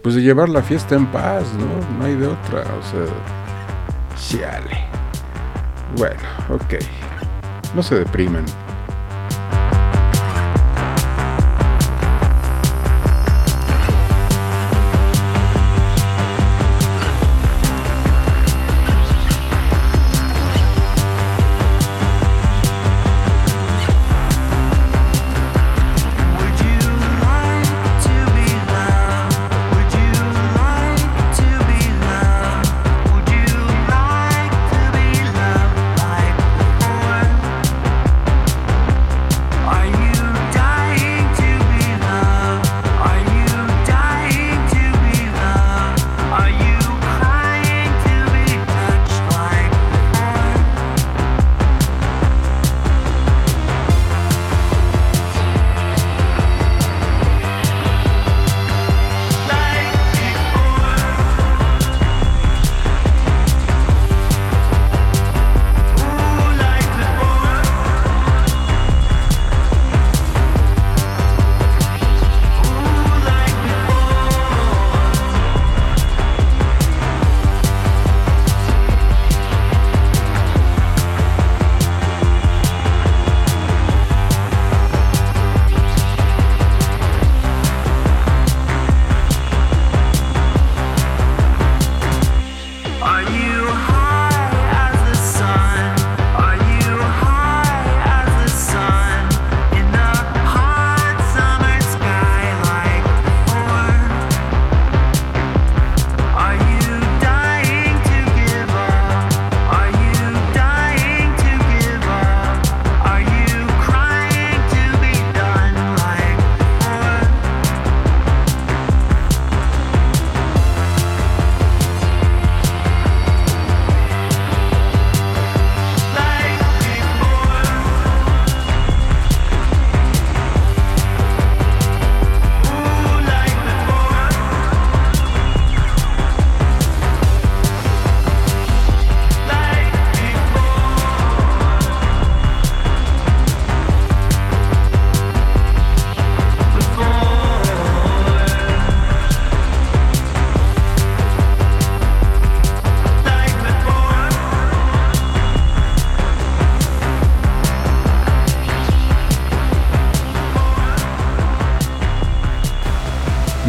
pues 0.03 0.15
de 0.15 0.23
llevar 0.23 0.49
la 0.49 0.63
fiesta 0.63 0.95
en 0.95 1.07
paz, 1.07 1.45
¿no? 1.55 1.99
No 1.99 2.05
hay 2.05 2.15
de 2.15 2.29
otra, 2.29 2.61
o 2.61 2.83
sea, 2.83 3.07
chale. 4.39 4.86
Bueno, 5.97 6.21
ok. 6.51 6.75
No 7.75 7.83
se 7.83 7.97
deprimen. 7.97 8.45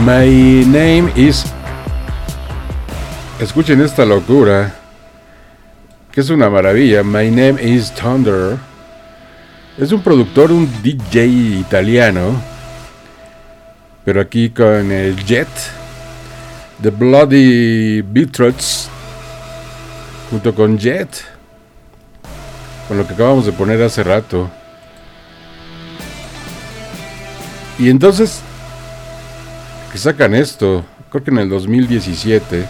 My 0.08 0.64
name 0.64 1.12
is. 1.18 1.44
Escuchen 3.42 3.82
esta 3.82 4.06
locura. 4.06 4.74
Que 6.14 6.22
es 6.22 6.30
una 6.30 6.50
maravilla. 6.50 7.04
My 7.04 7.30
name 7.30 7.62
is 7.62 7.94
Thunder. 7.94 8.58
Es 9.78 9.92
un 9.92 10.02
productor, 10.02 10.54
un 10.54 10.66
DJ 10.82 11.26
italiano. 11.60 12.42
Pero 14.06 14.22
aquí 14.22 14.50
con 14.50 14.94
el 14.94 15.22
Jet. 15.26 15.50
The 16.82 16.90
Bloody 16.90 18.02
Beatrix. 18.02 18.88
Junto 20.32 20.56
con 20.56 20.78
Jet. 20.78 21.10
Con 22.88 22.98
lo 22.98 23.06
que 23.06 23.14
acabamos 23.14 23.46
de 23.46 23.52
poner 23.52 23.82
hace 23.82 24.04
rato. 24.04 24.50
Y 27.78 27.90
entonces 27.90 28.42
sacan 29.98 30.34
esto, 30.36 30.86
creo 31.10 31.24
que 31.24 31.32
en 31.32 31.40
el 31.40 31.50
2017. 31.50 32.66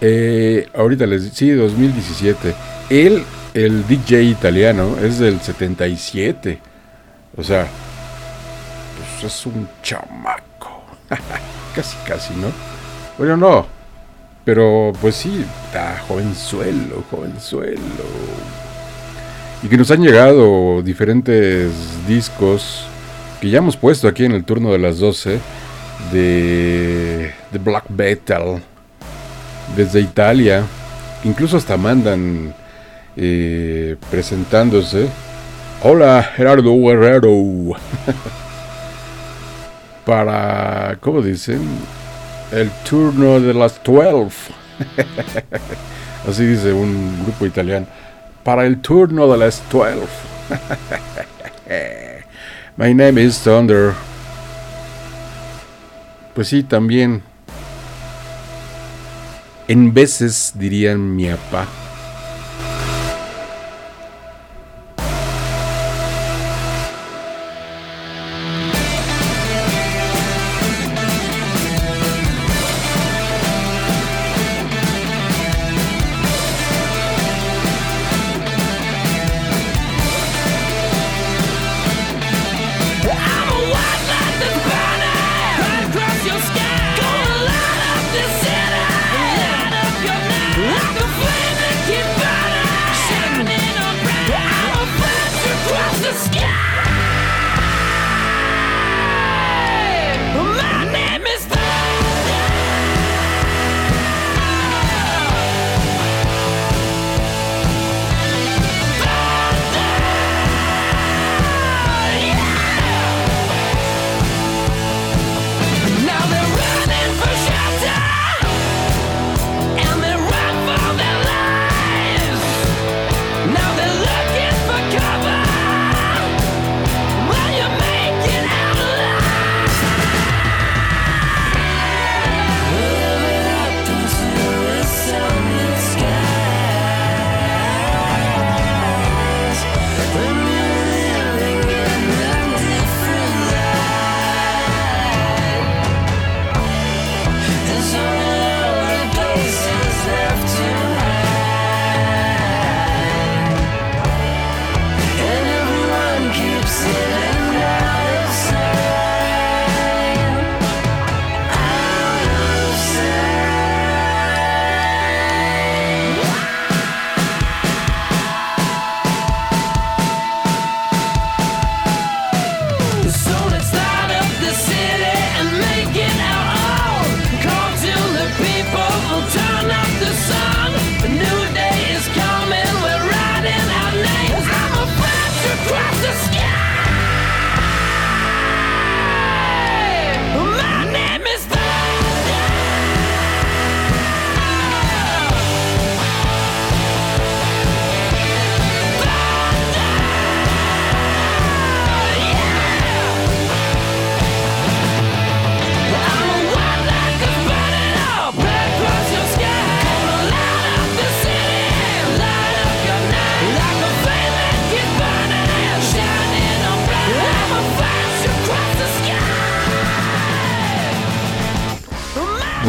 Eh, 0.00 0.68
ahorita 0.74 1.06
les 1.06 1.30
sí, 1.30 1.50
2017. 1.50 2.54
Él, 2.90 3.24
el 3.54 3.86
DJ 3.86 4.22
italiano, 4.22 4.96
es 5.02 5.18
del 5.18 5.40
77. 5.40 6.58
O 7.36 7.42
sea, 7.42 7.66
pues 9.20 9.32
es 9.32 9.46
un 9.46 9.68
chamaco. 9.82 10.84
casi, 11.74 11.96
casi, 12.06 12.34
¿no? 12.34 12.48
Bueno, 13.16 13.36
no. 13.36 13.66
Pero 14.44 14.92
pues 15.00 15.16
sí, 15.16 15.44
está 15.66 15.98
jovenzuelo, 16.06 17.04
jovenzuelo. 17.10 17.82
Y 19.62 19.68
que 19.68 19.76
nos 19.76 19.90
han 19.90 20.02
llegado 20.02 20.80
diferentes 20.82 21.70
discos 22.06 22.86
que 23.40 23.50
ya 23.50 23.58
hemos 23.58 23.76
puesto 23.76 24.08
aquí 24.08 24.24
en 24.24 24.32
el 24.32 24.44
turno 24.44 24.72
de 24.72 24.78
las 24.78 24.98
12 24.98 25.38
de, 26.12 27.32
de 27.52 27.58
black 27.58 27.88
metal 27.88 28.62
desde 29.76 30.00
Italia. 30.00 30.64
Incluso 31.24 31.56
hasta 31.56 31.76
mandan 31.76 32.54
eh, 33.16 33.96
presentándose. 34.10 35.08
Hola, 35.82 36.22
Gerardo 36.22 36.74
Guerrero. 36.76 37.30
Para, 40.06 40.96
¿cómo 41.00 41.20
dicen? 41.20 41.60
El 42.52 42.70
turno 42.88 43.40
de 43.40 43.52
las 43.52 43.82
12. 43.82 44.52
Así 46.28 46.46
dice 46.46 46.72
un 46.72 47.24
grupo 47.24 47.46
italiano. 47.46 47.86
Para 48.42 48.64
el 48.64 48.80
turno 48.80 49.30
de 49.30 49.38
las 49.38 49.62
12. 49.70 50.06
My 52.76 52.94
name 52.94 53.20
is 53.20 53.38
Thunder. 53.40 53.92
Pues 56.38 56.50
sí, 56.50 56.62
también. 56.62 57.20
En 59.66 59.92
veces 59.92 60.52
dirían 60.54 61.16
mi 61.16 61.26
papá. 61.26 61.66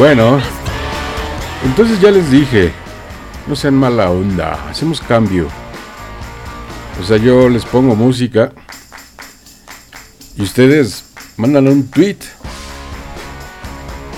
Bueno, 0.00 0.40
entonces 1.62 2.00
ya 2.00 2.10
les 2.10 2.30
dije, 2.30 2.72
no 3.46 3.54
sean 3.54 3.74
mala 3.74 4.10
onda, 4.10 4.54
hacemos 4.70 4.98
cambio. 4.98 5.46
O 6.98 7.04
sea, 7.04 7.18
yo 7.18 7.50
les 7.50 7.66
pongo 7.66 7.94
música 7.94 8.50
y 10.38 10.42
ustedes 10.42 11.04
mandan 11.36 11.68
un 11.68 11.86
tweet. 11.90 12.16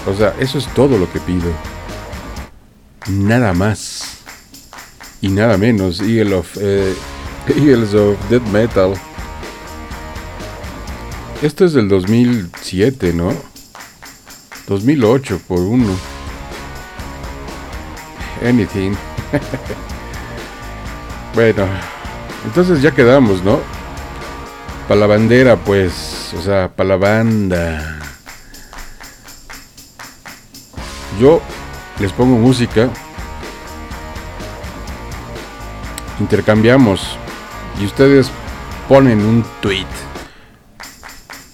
O 0.06 0.14
sea, 0.14 0.36
eso 0.38 0.58
es 0.58 0.68
todo 0.68 0.96
lo 0.98 1.12
que 1.12 1.18
pido. 1.18 1.50
Nada 3.08 3.52
más. 3.52 4.18
Y 5.20 5.30
nada 5.30 5.58
menos. 5.58 6.00
Eagle 6.00 6.36
of, 6.36 6.58
eh, 6.60 6.94
Eagles 7.48 7.92
of 7.94 8.16
Death 8.30 8.46
Metal. 8.52 8.94
Esto 11.42 11.64
es 11.64 11.72
del 11.72 11.88
2007, 11.88 13.14
¿no? 13.14 13.51
2008 14.72 15.40
por 15.46 15.60
uno. 15.60 15.94
Anything. 18.44 18.94
bueno, 21.34 21.66
entonces 22.44 22.80
ya 22.80 22.90
quedamos, 22.90 23.42
¿no? 23.42 23.60
Para 24.88 25.00
la 25.00 25.06
bandera, 25.06 25.56
pues, 25.56 26.34
o 26.36 26.42
sea, 26.42 26.74
para 26.74 26.88
la 26.88 26.96
banda. 26.96 27.98
Yo 31.20 31.42
les 32.00 32.10
pongo 32.12 32.36
música. 32.36 32.88
Intercambiamos. 36.18 37.18
Y 37.78 37.84
ustedes 37.84 38.30
ponen 38.88 39.24
un 39.24 39.44
tweet. 39.60 39.86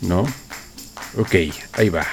¿No? 0.00 0.20
Ok, 1.18 1.34
ahí 1.72 1.88
va. 1.88 2.06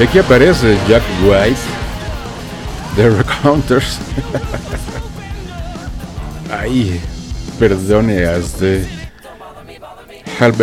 Y 0.00 0.02
aquí 0.02 0.18
aparece 0.18 0.78
Jack 0.88 1.02
White 1.22 1.60
The 2.96 3.10
Recounters. 3.10 3.98
Ay, 6.50 6.98
perdone, 7.58 8.24
hasta 8.24 8.64
Help 10.40 10.58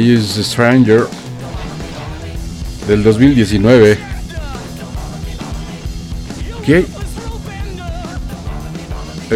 Use 0.00 0.44
Stranger 0.44 1.08
del 2.86 3.02
2019. 3.02 3.98
¿Qué? 6.64 6.86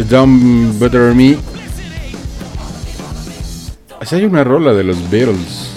Don't 0.09 0.79
Better 0.79 1.17
Me. 1.17 1.37
Así 3.99 4.15
hay 4.15 4.25
una 4.25 4.45
rola 4.45 4.73
de 4.73 4.85
los 4.85 5.11
Beatles. 5.11 5.71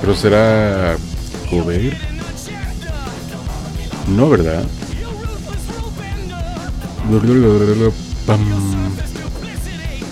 Pero 0.00 0.14
será 0.14 0.96
cover. 1.48 1.96
No, 4.08 4.28
¿verdad? 4.28 4.64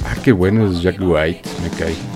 Ah, 0.04 0.16
qué 0.22 0.32
bueno 0.32 0.70
es 0.70 0.80
Jack 0.82 0.96
White, 1.00 1.42
me 1.62 1.70
cae. 1.70 2.13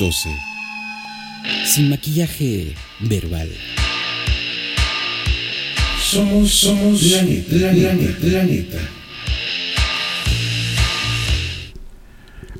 12. 0.00 0.30
Sin 1.66 1.90
maquillaje 1.90 2.74
verbal. 3.00 3.50
Somos, 6.00 6.54
somos 6.54 7.02
la 7.02 7.20
neta, 7.22 7.54
la, 7.54 7.72
la, 7.72 8.42
neta. 8.44 8.78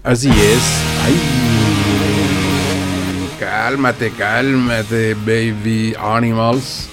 Así 0.03 0.29
es. 0.29 0.63
Ay, 1.03 1.15
cálmate, 3.41 4.11
cálmate, 4.11 5.15
baby 5.15 5.95
animals. 5.99 6.91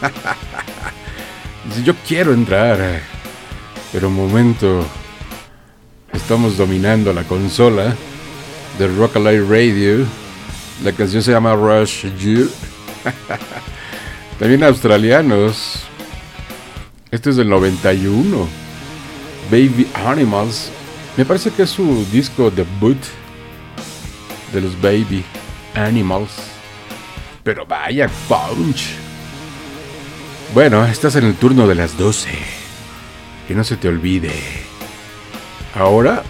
Yo 1.84 1.92
quiero 2.06 2.32
entrar, 2.32 3.02
pero 3.90 4.06
un 4.06 4.14
momento. 4.14 4.86
Estamos 6.12 6.56
dominando 6.56 7.12
la 7.12 7.24
consola 7.24 7.96
de 8.78 8.86
Rock 8.86 9.16
Alive 9.16 9.44
Radio. 9.48 10.06
La 10.84 10.92
canción 10.92 11.22
se 11.22 11.32
llama 11.32 11.54
Rush 11.54 12.06
You. 12.18 12.48
También 14.38 14.62
australianos. 14.62 15.80
Este 17.10 17.30
es 17.30 17.36
del 17.36 17.48
91. 17.48 18.48
Baby 19.50 19.88
Animals. 20.06 20.70
Me 21.16 21.24
parece 21.24 21.50
que 21.50 21.62
es 21.62 21.70
su 21.70 22.06
disco 22.12 22.50
debut 22.50 22.98
de 24.52 24.60
los 24.60 24.80
Baby 24.80 25.24
Animals. 25.74 26.30
Pero 27.42 27.66
vaya 27.66 28.08
punch. 28.28 28.90
Bueno, 30.54 30.86
estás 30.86 31.16
en 31.16 31.24
el 31.24 31.34
turno 31.34 31.66
de 31.66 31.74
las 31.74 31.98
12. 31.98 32.30
Que 33.48 33.54
no 33.54 33.64
se 33.64 33.76
te 33.76 33.88
olvide. 33.88 34.32
Ahora 35.74 36.22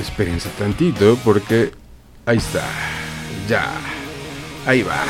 Espérense 0.00 0.48
tantito 0.58 1.18
porque 1.22 1.72
ahí 2.24 2.38
está. 2.38 2.64
Ya. 3.46 3.70
Ahí 4.66 4.82
va. 4.82 5.04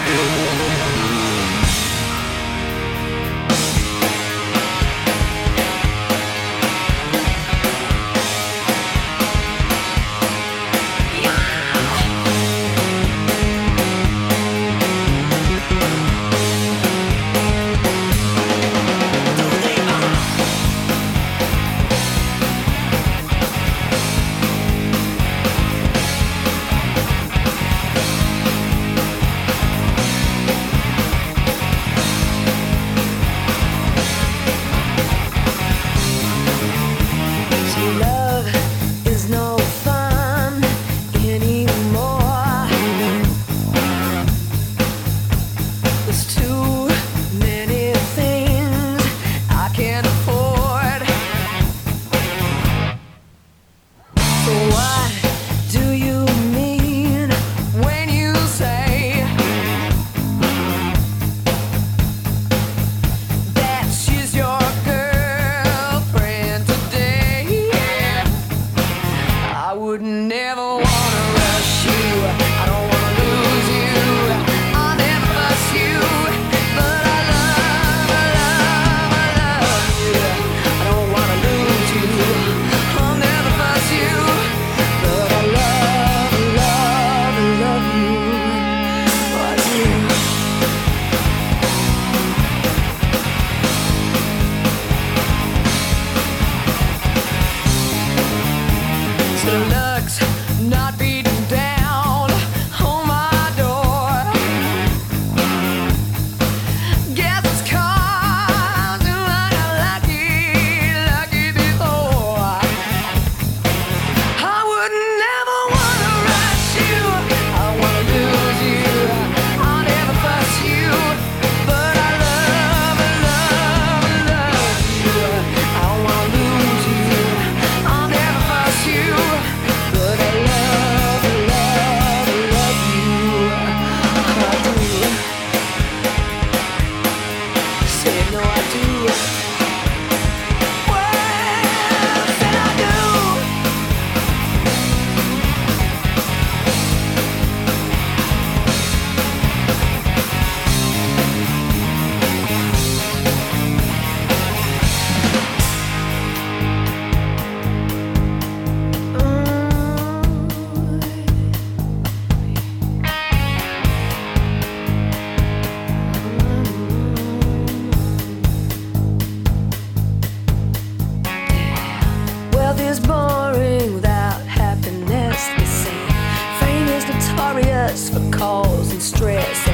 Y 178.41 179.70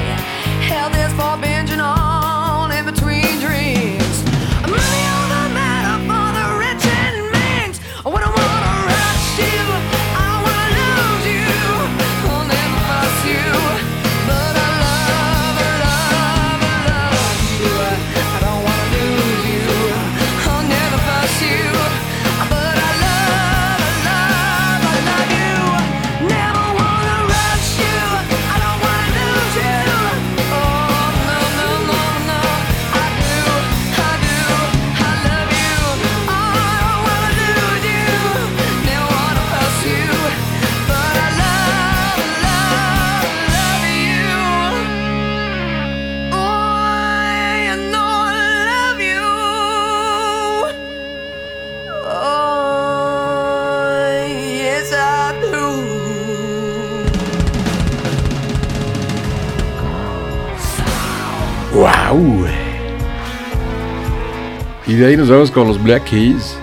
de 64.97 65.05
ahí 65.05 65.17
nos 65.17 65.29
vamos 65.29 65.51
con 65.51 65.67
los 65.67 65.81
Black 65.81 66.05
Keys. 66.05 66.57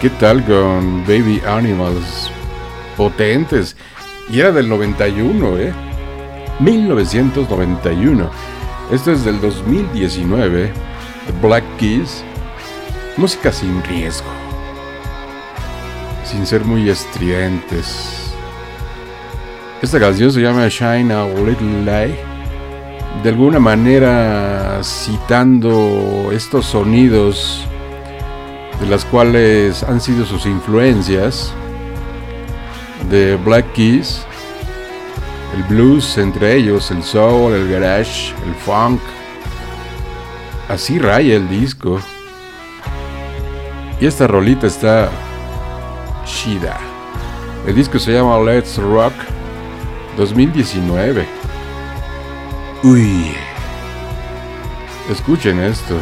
¿Qué 0.00 0.10
tal 0.10 0.44
con 0.44 1.02
Baby 1.02 1.40
Animals? 1.46 2.30
Potentes. 2.96 3.76
Y 4.28 4.40
era 4.40 4.50
del 4.50 4.68
91, 4.68 5.58
¿eh? 5.58 5.72
1991. 6.58 8.30
Esto 8.90 9.12
es 9.12 9.24
del 9.24 9.40
2019. 9.40 10.72
The 11.26 11.46
Black 11.46 11.64
Keys. 11.78 12.24
Música 13.16 13.52
sin 13.52 13.82
riesgo. 13.84 14.30
Sin 16.24 16.44
ser 16.44 16.64
muy 16.64 16.90
estridentes. 16.90 18.32
Esta 19.80 20.00
canción 20.00 20.32
se 20.32 20.40
llama 20.40 20.66
Shine 20.68 21.12
a 21.12 21.24
Little 21.26 21.84
Light 21.84 22.30
de 23.22 23.28
alguna 23.28 23.60
manera 23.60 24.59
citando 24.82 26.30
estos 26.32 26.66
sonidos 26.66 27.66
de 28.80 28.86
las 28.86 29.04
cuales 29.04 29.82
han 29.82 30.00
sido 30.00 30.24
sus 30.24 30.46
influencias 30.46 31.52
de 33.10 33.36
Black 33.36 33.72
Keys, 33.72 34.24
el 35.56 35.62
blues 35.64 36.16
entre 36.18 36.56
ellos, 36.56 36.90
el 36.90 37.02
soul, 37.02 37.52
el 37.52 37.68
garage, 37.70 38.32
el 38.46 38.54
funk. 38.54 39.00
Así 40.68 40.98
raya 40.98 41.36
el 41.36 41.48
disco. 41.48 42.00
Y 44.00 44.06
esta 44.06 44.26
rolita 44.26 44.66
está 44.66 45.10
chida. 46.24 46.78
El 47.66 47.74
disco 47.74 47.98
se 47.98 48.12
llama 48.12 48.38
Let's 48.40 48.78
Rock 48.78 49.12
2019. 50.16 51.26
Uy. 52.82 53.49
Escuchen 55.10 55.58
esto. 55.58 56.00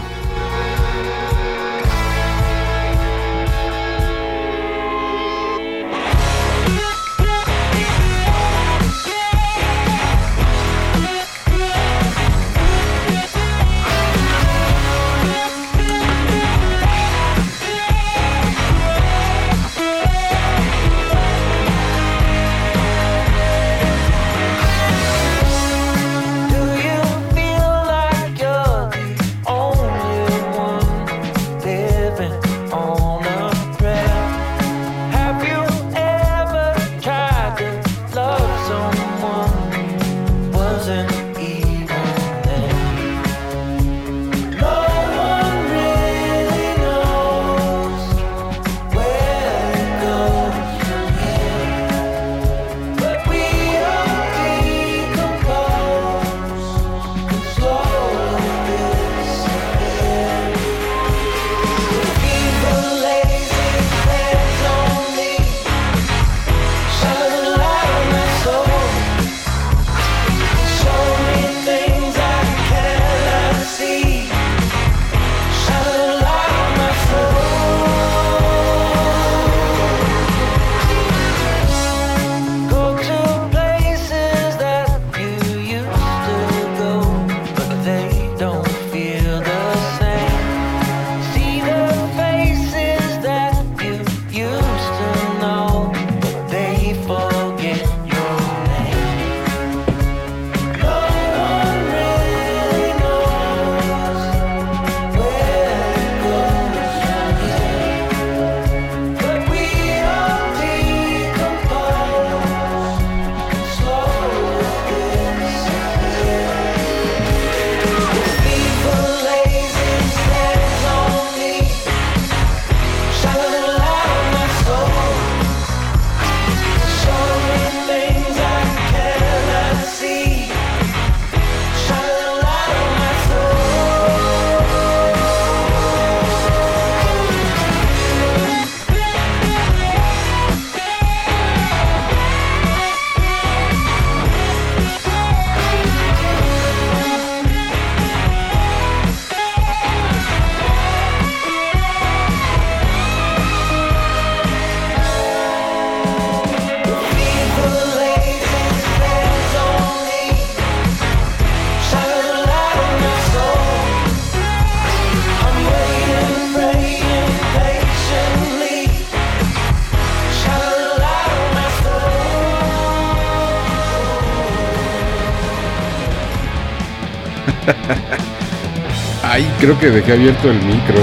Creo 179.59 179.79
que 179.79 179.91
dejé 179.91 180.13
abierto 180.13 180.51
el 180.51 180.57
micro. 180.63 181.01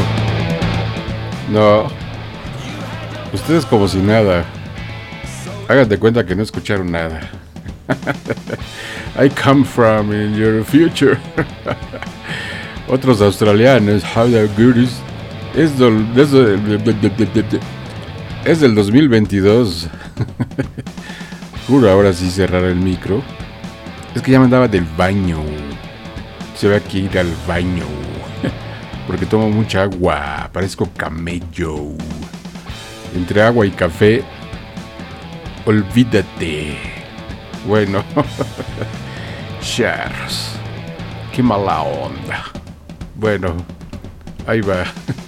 No. 1.51 1.87
Ustedes 3.33 3.65
como 3.65 3.87
si 3.87 3.97
nada. 3.97 4.45
Hagan 5.67 5.89
de 5.89 5.97
cuenta 5.97 6.25
que 6.25 6.35
no 6.35 6.43
escucharon 6.43 6.91
nada. 6.91 7.21
I 9.17 9.29
come 9.29 9.63
from 9.63 10.11
in 10.13 10.35
your 10.35 10.63
future. 10.63 11.17
Otros 12.87 13.21
australianos, 13.21 14.03
how 14.03 14.27
the 14.27 14.47
good 14.55 14.77
is. 14.77 14.99
Es 15.55 15.77
del, 15.79 16.05
es 16.15 16.31
del, 16.31 16.59
es 18.45 18.59
del 18.59 18.75
2022. 18.75 19.87
Juro 21.67 21.89
ahora 21.89 22.13
sí 22.13 22.29
cerrar 22.29 22.63
el 22.63 22.75
micro. 22.75 23.23
Es 24.13 24.21
que 24.21 24.31
ya 24.31 24.39
me 24.39 24.45
andaba 24.45 24.67
del 24.67 24.85
baño. 24.97 25.39
Se 26.55 26.67
ve 26.67 26.75
aquí 26.75 26.99
ir 26.99 27.17
al 27.17 27.33
baño. 27.47 28.04
Porque 29.07 29.25
tomo 29.25 29.49
mucha 29.49 29.83
agua. 29.83 30.49
Parezco 30.51 30.89
camello. 30.95 31.95
Entre 33.15 33.41
agua 33.41 33.65
y 33.65 33.71
café. 33.71 34.23
Olvídate. 35.65 36.77
Bueno. 37.67 38.03
Charles. 39.61 40.51
Qué 41.33 41.41
mala 41.43 41.81
onda. 41.81 42.45
Bueno. 43.15 43.55
Ahí 44.47 44.61
va. 44.61 44.83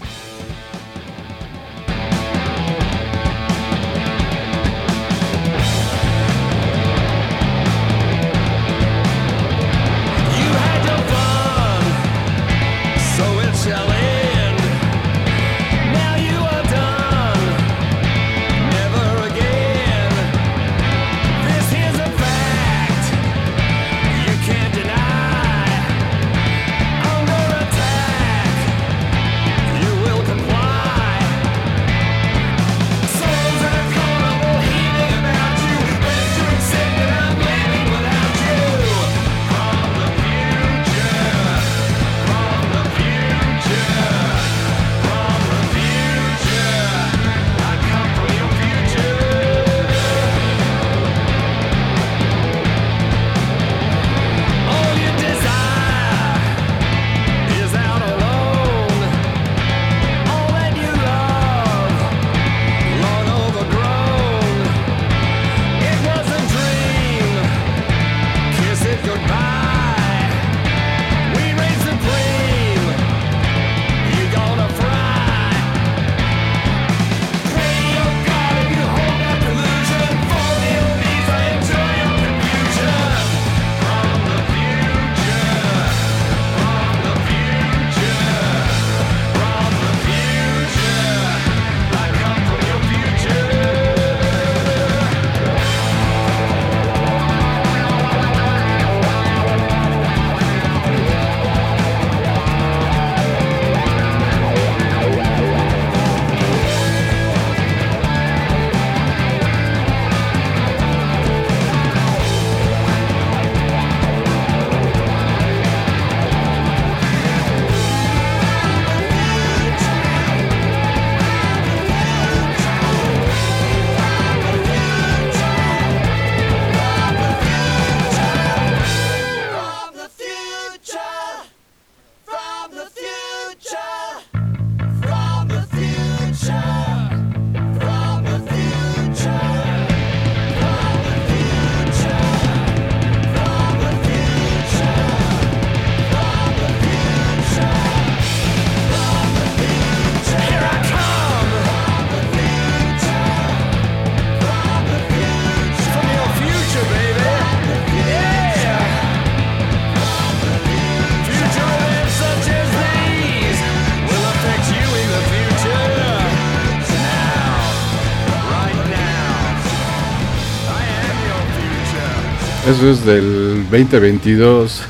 Eso 172.68 172.92
es 172.92 173.06
del 173.06 173.66
2022. 173.72 174.82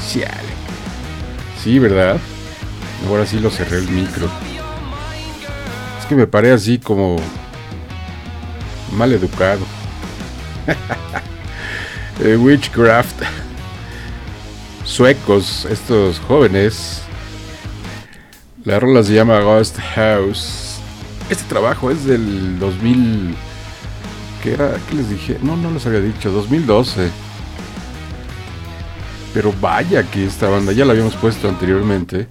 sí, 1.60 1.78
¿verdad? 1.80 2.20
Ahora 3.08 3.26
sí 3.26 3.40
lo 3.40 3.50
cerré 3.50 3.78
el 3.78 3.88
micro. 3.88 4.30
Es 5.98 6.06
que 6.06 6.14
me 6.14 6.28
paré 6.28 6.52
así 6.52 6.78
como 6.78 7.16
mal 8.96 9.12
educado. 9.12 9.66
Eh, 12.20 12.36
witchcraft. 12.36 13.22
Suecos, 14.82 15.66
estos 15.66 16.18
jóvenes. 16.18 17.02
La 18.64 18.80
rola 18.80 19.04
se 19.04 19.14
llama 19.14 19.38
Ghost 19.38 19.78
House. 19.94 20.80
Este 21.30 21.44
trabajo 21.44 21.92
es 21.92 22.04
del 22.06 22.58
2000 22.58 23.36
que 24.42 24.54
era, 24.54 24.76
¿qué 24.88 24.94
les 24.96 25.10
dije? 25.10 25.38
No, 25.42 25.56
no 25.56 25.70
les 25.70 25.86
había 25.86 26.00
dicho, 26.00 26.30
2012. 26.30 27.10
Pero 29.34 29.52
vaya 29.60 30.02
que 30.02 30.26
esta 30.26 30.48
banda 30.48 30.72
ya 30.72 30.84
la 30.84 30.92
habíamos 30.92 31.14
puesto 31.16 31.48
anteriormente. 31.48 32.26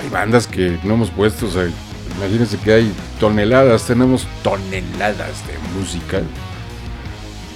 Hay 0.00 0.08
bandas 0.10 0.46
que 0.46 0.78
no 0.84 0.94
hemos 0.94 1.10
puesto, 1.10 1.46
o 1.46 1.50
sea, 1.50 1.68
imagínense 2.16 2.58
que 2.58 2.72
hay 2.72 2.92
toneladas, 3.18 3.86
tenemos 3.86 4.26
toneladas 4.42 5.46
de 5.46 5.58
música. 5.78 6.20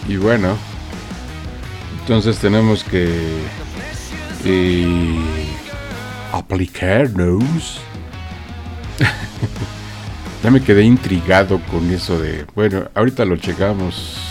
Y 0.09 0.17
bueno, 0.17 0.57
entonces 2.01 2.39
tenemos 2.39 2.85
que 2.85 3.41
eh, 4.45 5.19
aplicarnos. 6.33 7.81
Ya 10.45 10.51
me 10.51 10.61
quedé 10.61 10.83
intrigado 10.83 11.59
con 11.71 11.91
eso 11.91 12.21
de, 12.21 12.45
bueno, 12.55 12.91
ahorita 12.95 13.25
lo 13.25 13.39
checamos. 13.39 14.24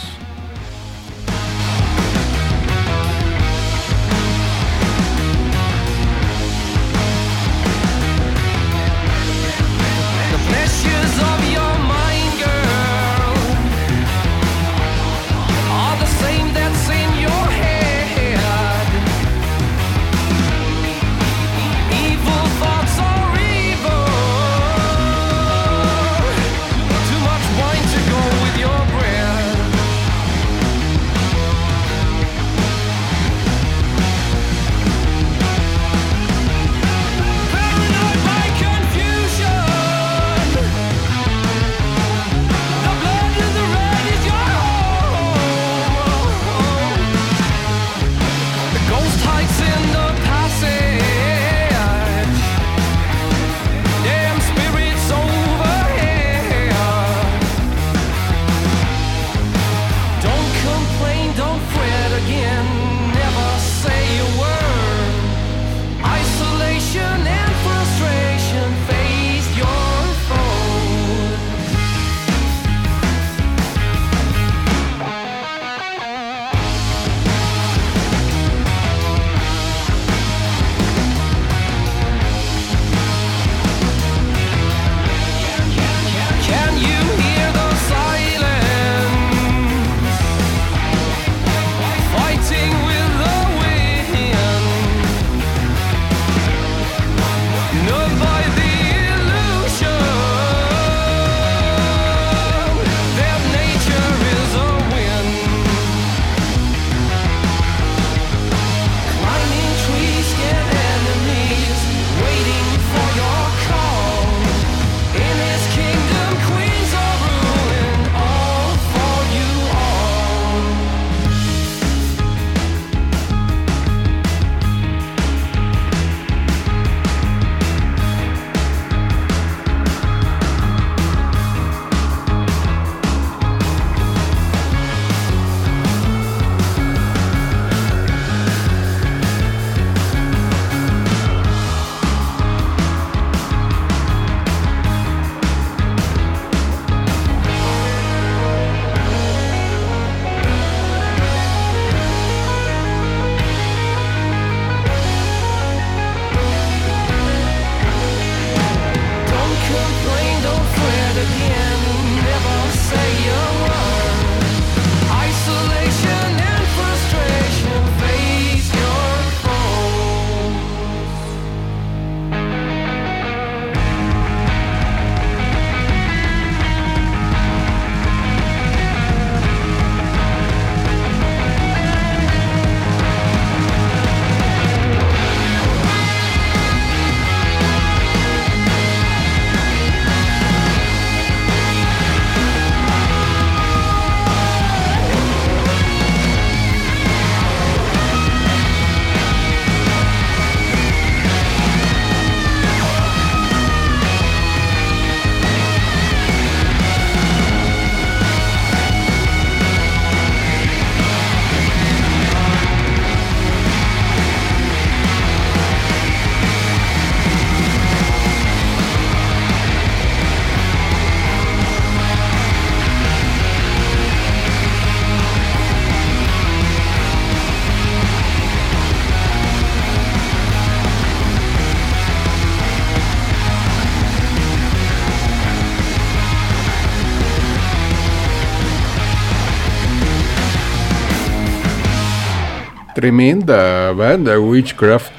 Tremenda 243.03 243.91
banda 243.91 244.39
Witchcraft. 244.39 245.11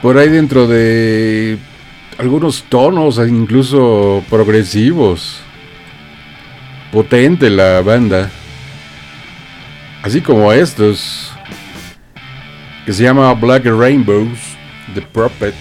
Por 0.00 0.16
ahí 0.16 0.28
dentro 0.28 0.68
de 0.68 1.58
algunos 2.18 2.62
tonos 2.68 3.18
incluso 3.18 4.22
progresivos. 4.30 5.40
Potente 6.92 7.50
la 7.50 7.80
banda. 7.80 8.30
Así 10.04 10.20
como 10.20 10.52
estos. 10.52 11.32
Que 12.86 12.92
se 12.92 13.02
llama 13.02 13.34
Black 13.34 13.64
Rainbows, 13.64 14.38
The 14.94 15.02
Prophet. 15.02 15.54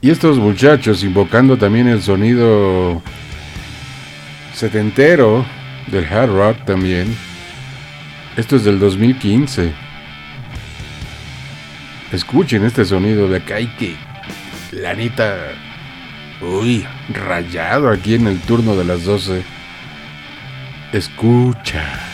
Y 0.00 0.10
estos 0.10 0.38
muchachos 0.38 1.02
invocando 1.02 1.58
también 1.58 1.88
el 1.88 2.00
sonido 2.00 3.02
setentero 4.54 5.44
del 5.88 6.04
hard 6.04 6.30
rock 6.30 6.64
también. 6.64 7.31
Esto 8.36 8.56
es 8.56 8.64
del 8.64 8.78
2015. 8.78 9.72
Escuchen 12.12 12.64
este 12.64 12.84
sonido 12.84 13.28
de 13.28 13.42
que 13.44 13.96
la 14.70 14.94
neta, 14.94 15.52
uy, 16.40 16.86
rayado 17.12 17.90
aquí 17.90 18.14
en 18.14 18.26
el 18.26 18.40
turno 18.40 18.74
de 18.74 18.84
las 18.84 19.04
12. 19.04 19.42
Escucha. 20.92 22.11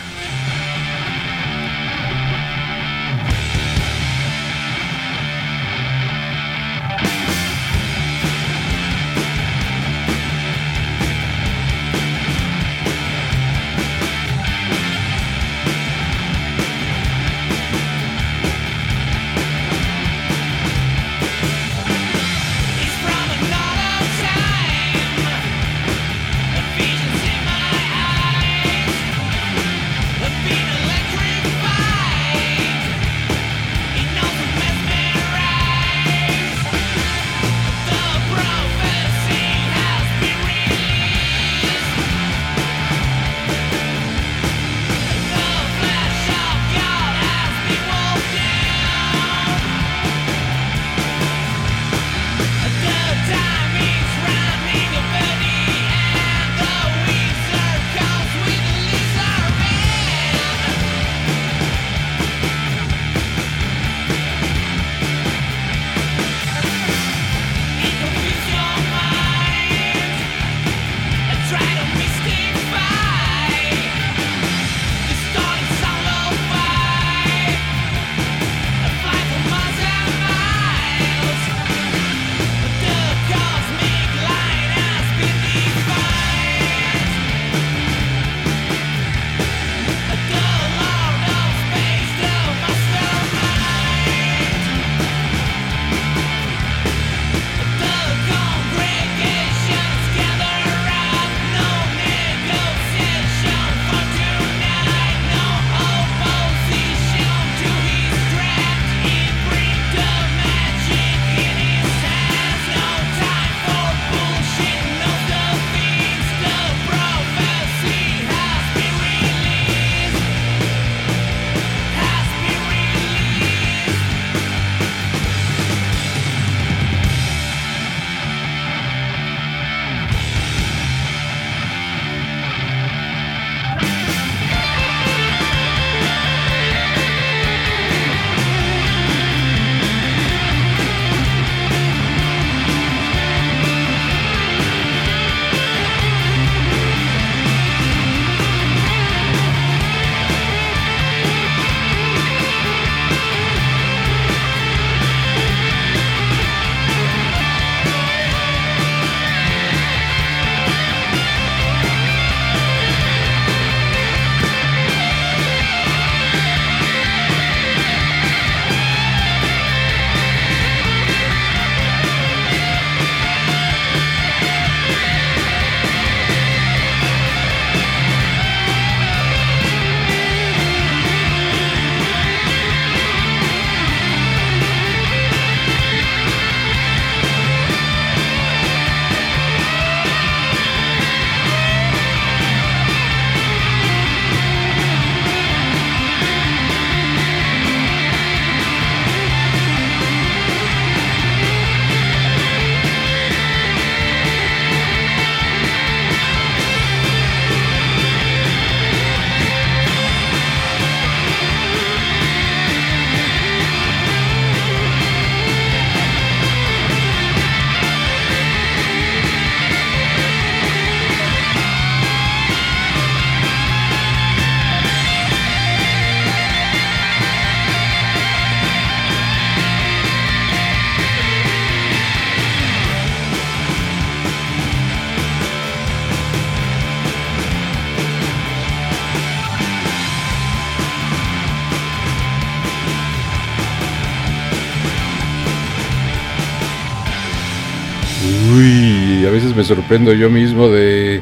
Me 249.59 249.65
sorprendo 249.65 250.13
yo 250.13 250.29
mismo 250.29 250.69
de 250.69 251.21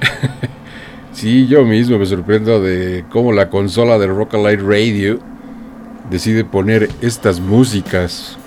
Sí, 1.12 1.48
yo 1.48 1.64
mismo 1.64 1.98
me 1.98 2.06
sorprendo 2.06 2.62
de 2.62 3.04
cómo 3.10 3.32
la 3.32 3.50
consola 3.50 3.98
de 3.98 4.06
Rock 4.06 4.34
Light 4.34 4.60
Radio 4.60 5.18
decide 6.08 6.44
poner 6.44 6.88
estas 7.00 7.40
músicas 7.40 8.38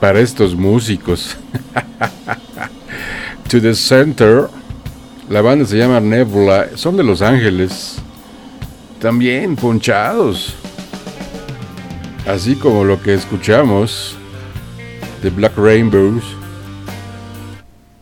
para 0.00 0.18
estos 0.18 0.56
músicos. 0.56 1.36
to 3.48 3.60
the 3.60 3.72
Center, 3.72 4.48
la 5.28 5.40
banda 5.40 5.64
se 5.64 5.78
llama 5.78 6.00
Nebula, 6.00 6.70
son 6.74 6.96
de 6.96 7.04
Los 7.04 7.22
Ángeles, 7.22 7.98
también 9.00 9.54
ponchados, 9.54 10.56
así 12.26 12.56
como 12.56 12.82
lo 12.82 13.00
que 13.00 13.14
escuchamos 13.14 14.16
de 15.22 15.30
Black 15.30 15.56
Rainbows. 15.56 16.37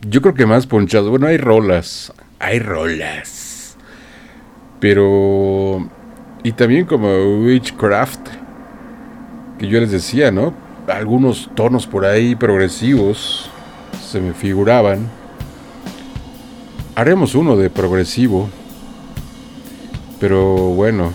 Yo 0.09 0.21
creo 0.21 0.33
que 0.33 0.45
más 0.45 0.67
ponchados, 0.67 1.09
bueno, 1.09 1.27
hay 1.27 1.37
rolas, 1.37 2.13
hay 2.39 2.59
rolas, 2.59 3.75
pero 4.79 5.89
y 6.43 6.51
también 6.53 6.85
como 6.85 7.09
Witchcraft, 7.43 8.29
que 9.59 9.67
yo 9.67 9.79
les 9.79 9.91
decía, 9.91 10.31
¿no? 10.31 10.53
Algunos 10.87 11.49
tonos 11.55 11.87
por 11.87 12.05
ahí 12.05 12.35
progresivos 12.35 13.49
se 14.01 14.21
me 14.21 14.33
figuraban. 14.33 15.09
Haremos 16.95 17.35
uno 17.35 17.57
de 17.57 17.69
progresivo. 17.69 18.49
Pero 20.19 20.55
bueno, 20.69 21.11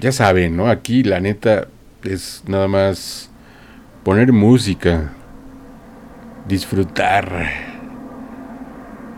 ya 0.00 0.10
saben, 0.12 0.56
¿no? 0.56 0.68
Aquí 0.68 1.02
la 1.02 1.20
neta 1.20 1.68
es 2.02 2.42
nada 2.46 2.68
más 2.68 3.30
poner 4.02 4.32
música, 4.32 5.12
disfrutar, 6.46 7.50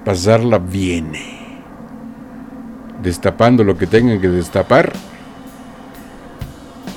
pasarla 0.05 0.59
bien 0.59 1.13
destapando 3.03 3.63
lo 3.65 3.77
que 3.77 3.87
tengan 3.87 4.21
que 4.21 4.29
destapar, 4.29 4.93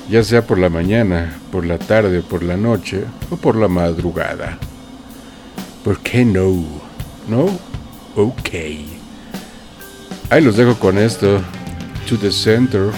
ya 0.08 0.24
sea 0.24 0.42
por 0.46 0.58
la 0.58 0.68
mañana, 0.68 1.38
por 1.52 1.64
la 1.64 1.78
tarde, 1.78 2.20
por 2.20 2.42
la 2.42 2.56
noche 2.56 3.04
o 3.30 3.36
por 3.36 3.56
la 3.56 3.68
madrugada. 3.68 4.58
¿Por 5.84 6.00
qué 6.00 6.24
no? 6.24 6.64
¿No? 7.28 7.44
Ok. 8.16 8.50
Ahí 10.30 10.42
los 10.42 10.56
dejo 10.56 10.74
con 10.78 10.98
esto. 10.98 11.40
To 12.08 12.18
the 12.18 12.32
center. 12.32 12.90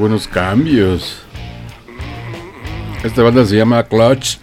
Buenos 0.00 0.26
cambios. 0.26 1.20
Esta 3.04 3.22
banda 3.22 3.44
se 3.44 3.56
llama 3.56 3.82
Clutch. 3.82 4.38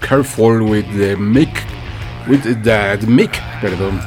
Careful 0.00 0.62
with 0.62 0.86
the 0.96 1.16
mic. 1.16 1.48
With 2.26 2.42
the 2.42 3.06
mic, 3.06 3.30
perdón. 3.60 4.00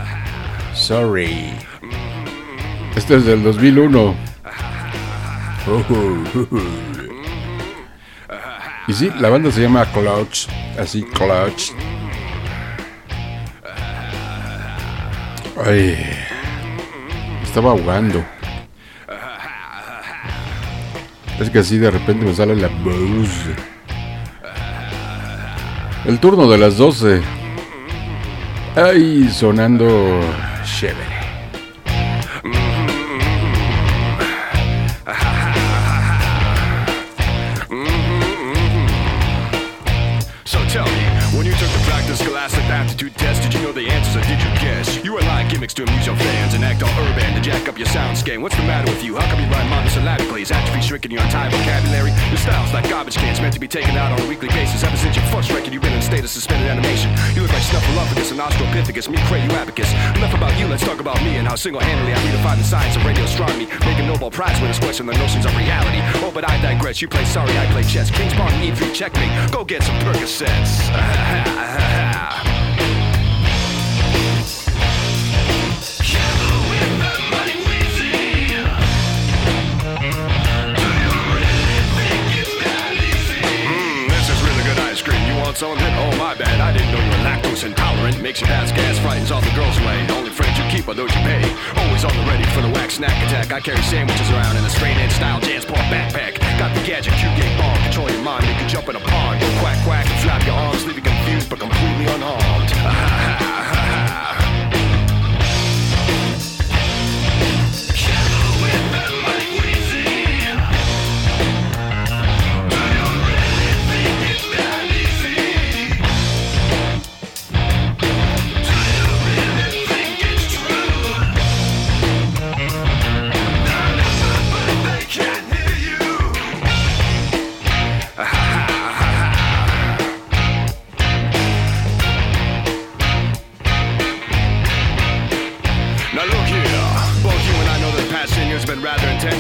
Sorry. 0.76 1.54
Este 2.96 3.16
es 3.16 3.26
del 3.26 3.42
2001. 3.42 4.16
Y 8.88 8.94
sí, 8.94 9.10
la 9.18 9.30
banda 9.30 9.50
se 9.50 9.62
llama 9.62 9.86
Clutch. 9.94 10.50
Así, 10.78 11.04
Clutch. 11.04 11.72
Ay. 15.66 15.98
Estaba 17.44 17.72
ahogando. 17.72 18.26
Es 21.42 21.50
que 21.50 21.58
así 21.58 21.80
de 21.80 21.90
repente 21.90 22.24
me 22.24 22.36
sale 22.36 22.56
la 22.56 22.68
voz. 22.68 23.30
El 26.06 26.20
turno 26.20 26.48
de 26.48 26.58
las 26.60 26.78
12. 26.78 27.20
Ay, 28.76 29.28
sonando 29.32 30.22
chévere. 30.64 31.21
Gimmicks 45.62 45.78
to 45.78 45.86
amuse 45.86 46.08
your 46.08 46.18
fans 46.18 46.56
and 46.56 46.66
act 46.66 46.82
all 46.82 46.90
urban 47.06 47.38
to 47.38 47.40
jack 47.40 47.70
up 47.70 47.78
your 47.78 47.86
sound 47.86 48.18
game. 48.26 48.42
What's 48.42 48.58
the 48.58 48.66
matter 48.66 48.90
with 48.90 49.04
you? 49.04 49.16
How 49.16 49.30
come 49.30 49.38
you 49.38 49.46
rhyme 49.46 49.70
monosyllabically? 49.70 50.42
Is 50.42 50.50
atrophy 50.50 50.82
shrinking 50.82 51.12
your 51.12 51.22
entire 51.22 51.52
vocabulary? 51.52 52.10
Your 52.34 52.42
style's 52.42 52.74
like 52.74 52.90
garbage 52.90 53.16
cans 53.16 53.40
meant 53.40 53.54
to 53.54 53.60
be 53.60 53.68
taken 53.68 53.96
out 53.96 54.12
on 54.12 54.20
a 54.26 54.28
weekly 54.28 54.48
basis. 54.50 54.84
Ever 54.84 54.98
since 54.98 55.16
your 55.16 55.26
first 55.26 55.52
record, 55.52 55.72
you've 55.72 55.84
been 55.84 55.94
in 55.94 56.00
a 56.00 56.02
state 56.02 56.24
of 56.24 56.32
suspended 56.32 56.68
animation. 56.68 57.12
You 57.36 57.44
look 57.44 57.54
like 57.54 57.62
Snuffleupagus 57.62 58.32
and 58.32 58.42
Australopithecus, 58.42 59.08
me 59.08 59.18
Crayu 59.30 59.54
Abacus. 59.54 59.94
Enough 60.18 60.34
about 60.34 60.58
you, 60.58 60.66
let's 60.66 60.84
talk 60.84 61.00
about 61.00 61.22
me 61.22 61.38
and 61.38 61.48
how 61.48 61.54
single-handedly 61.54 62.12
I 62.12 62.18
redefined 62.26 62.58
the 62.58 62.64
science 62.64 62.96
of 62.96 63.06
radio 63.06 63.24
astronomy, 63.24 63.68
making 63.86 64.08
Nobel 64.08 64.32
Prize 64.32 64.60
winners 64.62 64.80
question 64.80 65.06
the 65.06 65.14
notions 65.14 65.46
of 65.46 65.56
reality. 65.56 66.02
Oh, 66.26 66.32
but 66.34 66.44
I 66.50 66.60
digress. 66.62 67.04
You 67.04 67.08
play 67.08 67.26
sorry, 67.26 67.56
I 67.56 67.68
play 67.68 67.84
chess. 67.84 68.10
King's 68.10 68.34
Pawn 68.34 68.50
E3, 68.66 68.96
checkmate. 68.96 69.52
Go 69.52 69.64
get 69.64 69.84
some 69.84 70.00
Percocets. 70.00 70.90
my 86.32 86.38
bad. 86.46 86.62
I 86.62 86.72
didn't 86.72 86.92
know 86.92 87.02
you 87.04 87.12
were 87.12 87.24
lactose 87.28 87.64
intolerant. 87.66 88.22
Makes 88.22 88.40
you 88.40 88.48
pass 88.48 88.72
gas, 88.72 88.98
frightens 89.00 89.32
all 89.32 89.42
the 89.42 89.52
girls 89.52 89.76
away. 89.84 90.06
The 90.08 90.16
only 90.16 90.30
friends 90.32 90.56
you 90.58 90.66
keep 90.72 90.88
are 90.88 90.94
those 90.94 91.12
you 91.12 91.22
pay. 91.28 91.44
Always 91.76 92.04
on 92.06 92.16
the 92.16 92.24
ready 92.24 92.48
for 92.56 92.62
the 92.62 92.72
whack 92.72 92.92
snack 92.92 93.16
attack. 93.28 93.52
I 93.52 93.60
carry 93.60 93.82
sandwiches 93.84 94.30
around 94.32 94.56
in 94.56 94.64
a 94.64 94.70
straight 94.70 94.96
edge 94.98 95.12
style 95.12 95.40
jazz 95.42 95.66
pop 95.66 95.84
backpack. 95.92 96.40
Got 96.60 96.72
the 96.76 96.84
gadget, 96.88 97.14
Q 97.20 97.28
gate 97.36 97.56
bomb, 97.60 97.78
control 97.84 98.10
your 98.10 98.24
mind, 98.24 98.46
make 98.46 98.60
you 98.62 98.68
jump 98.68 98.88
in 98.88 98.96
a 98.96 99.04
pond. 99.04 99.42
Quack 99.60 99.80
quack 99.84 100.08
and 100.08 100.20
flap 100.24 100.46
your 100.46 100.56
arms, 100.56 100.86
leave 100.86 100.96
you 100.96 101.04
confused 101.04 101.50
but 101.50 101.60
completely 101.60 102.08
unharmed. 102.08 102.61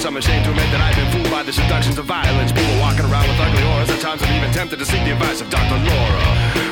Been. 0.02 0.11
I'm 0.11 0.18
ashamed 0.18 0.45
to 0.45 0.52
admit 0.52 0.69
that 0.72 0.82
I've 0.82 0.95
been 0.95 1.11
fooled 1.11 1.32
by 1.32 1.44
the 1.44 1.53
seductions 1.53 1.98
of 1.98 2.06
violence. 2.06 2.52
People 2.52 2.78
walking 2.80 3.06
around 3.06 3.28
with 3.28 3.40
ugly 3.40 3.64
auras. 3.64 3.90
At 3.90 4.02
times 4.02 4.22
I've 4.22 4.34
even 4.36 4.52
tempted 4.52 4.80
to 4.80 4.86
seek 4.86 5.03
the 5.06 5.14
advice 5.14 5.41
of 5.41 5.49
Dr. 5.49 5.78
Laura. 5.78 6.26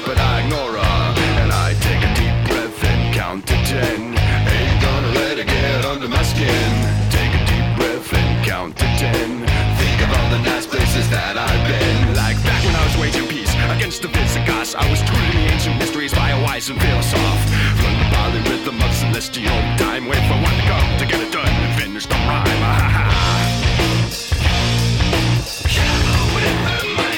But 0.06 0.18
I 0.18 0.44
ignore 0.44 0.74
her, 0.78 1.02
and 1.42 1.52
I 1.52 1.74
take 1.86 2.02
a 2.02 2.12
deep 2.18 2.36
breath 2.50 2.84
and 2.84 3.14
count 3.14 3.46
to 3.48 3.56
10. 3.66 4.18
Ain't 4.18 4.82
gonna 4.82 5.12
let 5.22 5.38
it 5.38 5.48
get 5.48 5.86
under 5.86 6.08
my 6.08 6.24
skin. 6.24 6.72
Take 7.10 7.34
a 7.34 7.42
deep 7.46 7.68
breath 7.78 8.10
and 8.14 8.46
count 8.46 8.78
to 8.78 8.88
10. 8.98 9.46
Think 9.78 9.98
of 10.02 10.10
all 10.18 10.30
the 10.30 10.42
nice 10.44 10.66
places 10.66 11.10
that 11.10 11.38
I've 11.38 11.64
been. 11.70 12.16
Like 12.16 12.38
back 12.44 12.62
when 12.66 12.76
I 12.76 12.84
was 12.86 12.96
waging 12.98 13.28
peace 13.28 13.39
against 13.80 14.02
the 14.02 14.10
Visigoths. 14.10 14.76
I 14.76 14.86
was 14.92 15.00
true 15.04 15.16
to 15.16 15.32
the 15.32 15.46
ancient 15.54 15.78
mysteries 15.78 16.14
by 16.14 16.32
a 16.32 16.44
wise 16.44 16.70
and 16.70 16.78
philosoph. 16.82 17.42
From 17.80 17.94
the 17.96 18.08
polyrhythm 18.12 18.76
of 18.86 18.94
celestial 18.94 19.56
time. 19.78 20.06
Wait 20.06 20.20
for 20.28 20.36
one 20.36 20.56
to 20.60 20.66
come 20.68 20.98
to 21.00 21.06
get 21.06 21.22
it 21.22 21.32
done 21.32 21.48
and 21.48 21.82
finish 21.82 22.06
the 22.06 22.16
rhyme. 22.28 22.62
Ah, 22.62 22.90
ha, 22.96 23.04
ha. 23.10 23.40
Qué 25.74 27.09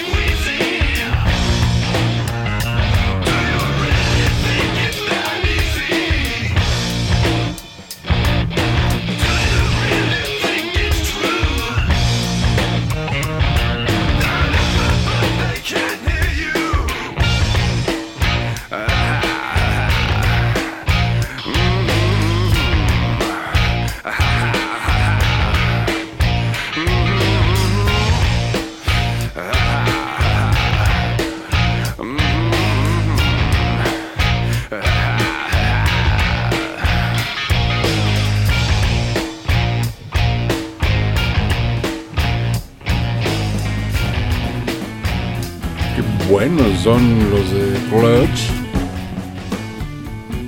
son 46.84 47.30
los 47.30 47.52
de 47.52 47.80
Clutch. 47.90 48.50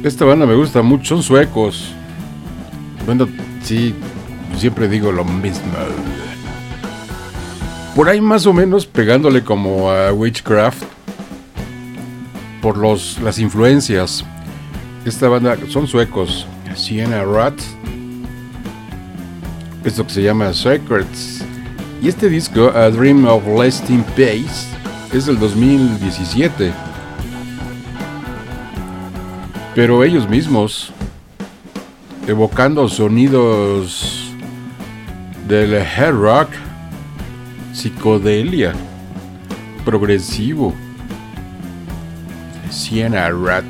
Esta 0.04 0.26
banda 0.26 0.46
me 0.46 0.56
gusta 0.56 0.82
mucho, 0.82 1.16
son 1.16 1.24
suecos. 1.24 1.94
Bueno, 3.06 3.28
sí, 3.62 3.94
siempre 4.58 4.88
digo 4.88 5.12
lo 5.12 5.24
mismo. 5.24 5.72
Por 7.96 8.10
ahí 8.10 8.20
más 8.20 8.48
o 8.48 8.54
menos 8.54 8.88
pegándole 8.88 9.44
como 9.44 9.92
a 9.92 10.12
Witchcraft. 10.12 10.84
Por 12.62 12.78
los, 12.78 13.20
las 13.22 13.38
influencias. 13.38 14.26
Esta 15.06 15.28
banda 15.28 15.58
son 15.70 15.88
suecos. 15.88 16.48
Siena 16.76 17.24
Rat. 17.24 17.60
Esto 19.84 20.08
que 20.08 20.14
se 20.14 20.24
llama 20.24 20.52
Secrets. 20.54 21.44
Y 22.02 22.08
este 22.08 22.28
disco, 22.28 22.72
A 22.74 22.90
Dream 22.90 23.26
of 23.26 23.44
Lasting 23.48 24.04
Pace, 24.16 24.73
es 25.14 25.28
del 25.28 25.38
2017. 25.38 26.74
Pero 29.76 30.04
ellos 30.04 30.28
mismos, 30.28 30.92
evocando 32.28 32.88
sonidos 32.90 34.32
del 35.48 35.76
hard 35.76 36.16
rock, 36.16 36.50
psicodelia, 37.74 38.74
progresivo, 39.86 40.74
Siena 42.70 43.30
Rat. 43.30 43.66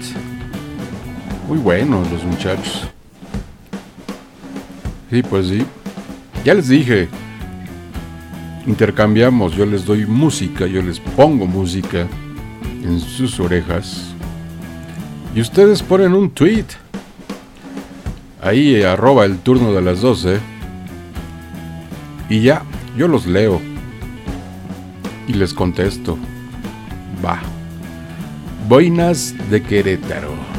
Muy 1.48 1.58
buenos 1.58 2.10
los 2.10 2.24
muchachos. 2.24 2.88
Sí, 5.10 5.22
pues 5.24 5.48
sí. 5.48 5.66
Ya 6.46 6.54
les 6.54 6.70
dije, 6.70 7.10
intercambiamos, 8.66 9.56
yo 9.56 9.66
les 9.66 9.86
doy 9.86 10.06
música, 10.06 10.66
yo 10.66 10.82
les 10.82 11.00
pongo 11.00 11.46
música 11.46 12.08
en 12.84 13.00
sus 13.00 13.40
orejas 13.40 14.14
y 15.36 15.42
ustedes 15.42 15.82
ponen 15.82 16.14
un 16.14 16.30
tweet. 16.30 16.66
ahí 18.42 18.84
arroba 18.84 19.26
el 19.26 19.40
turno 19.40 19.74
de 19.74 19.82
las 19.82 20.02
12 20.02 20.40
y 22.30 22.42
ya, 22.42 22.64
yo 22.98 23.08
los 23.08 23.26
leo 23.26 23.62
y 25.28 25.34
les 25.34 25.54
contesto. 25.54 26.18
Va. 27.24 27.40
Boinas 28.68 29.36
de 29.50 29.62
Querétaro. 29.62 30.53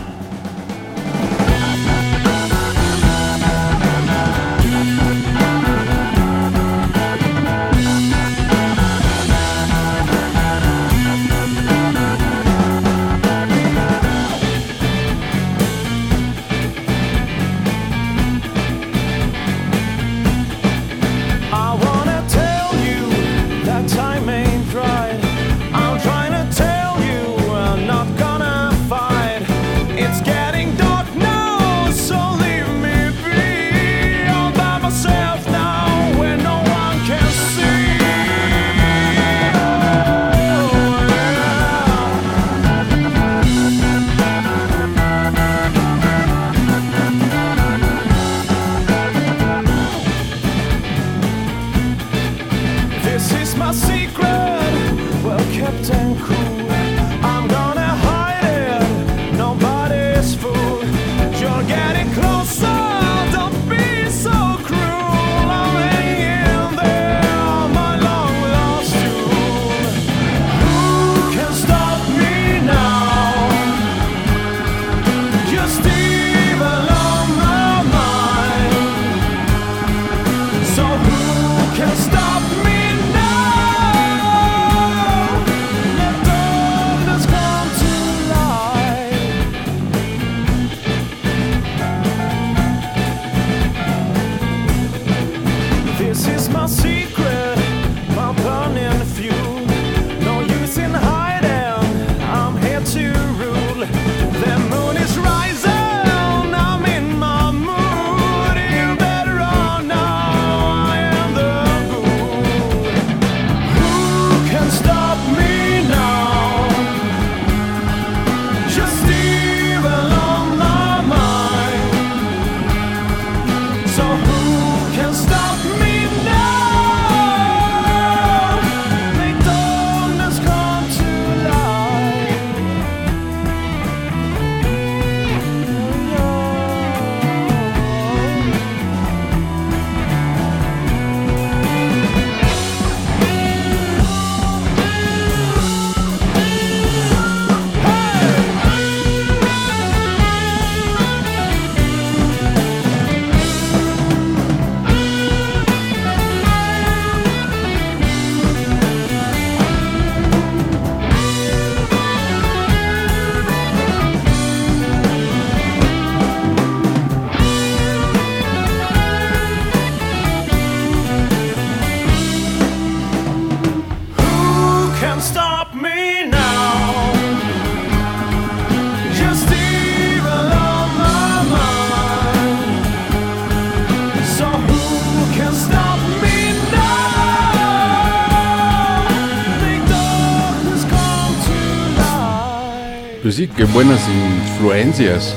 Sí, 193.33 193.49
qué 193.49 193.65
buenas 193.65 194.01
influencias. 194.09 195.35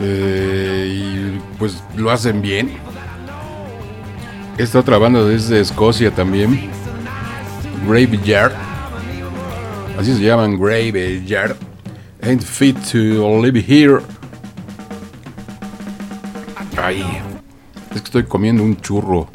Eh, 0.00 0.88
y 0.90 1.40
pues 1.56 1.82
lo 1.96 2.10
hacen 2.10 2.42
bien. 2.42 2.72
Esta 4.58 4.80
otra 4.80 4.98
banda 4.98 5.22
desde 5.24 5.60
Escocia 5.60 6.10
también. 6.10 6.68
Graveyard. 7.86 8.52
Así 9.98 10.14
se 10.14 10.20
llaman 10.20 10.58
Graveyard. 10.58 11.56
Ain't 12.22 12.42
fit 12.42 12.76
to 12.90 13.40
live 13.40 13.58
here. 13.58 14.00
Ay, 16.76 17.04
es 17.94 18.00
que 18.00 18.06
estoy 18.06 18.24
comiendo 18.24 18.64
un 18.64 18.76
churro. 18.76 19.28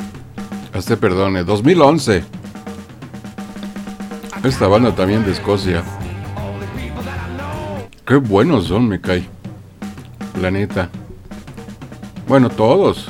Hasta 0.74 0.98
perdone, 0.98 1.46
2011. 1.46 2.24
Esta 4.44 4.68
banda 4.68 4.94
también 4.94 5.26
de 5.26 5.32
Escocia. 5.32 5.84
Qué 8.08 8.16
buenos 8.16 8.68
son, 8.68 8.88
me 8.88 9.02
cae. 9.02 9.28
La 10.40 10.50
neta. 10.50 10.90
Bueno, 12.26 12.50
todos. 12.50 13.10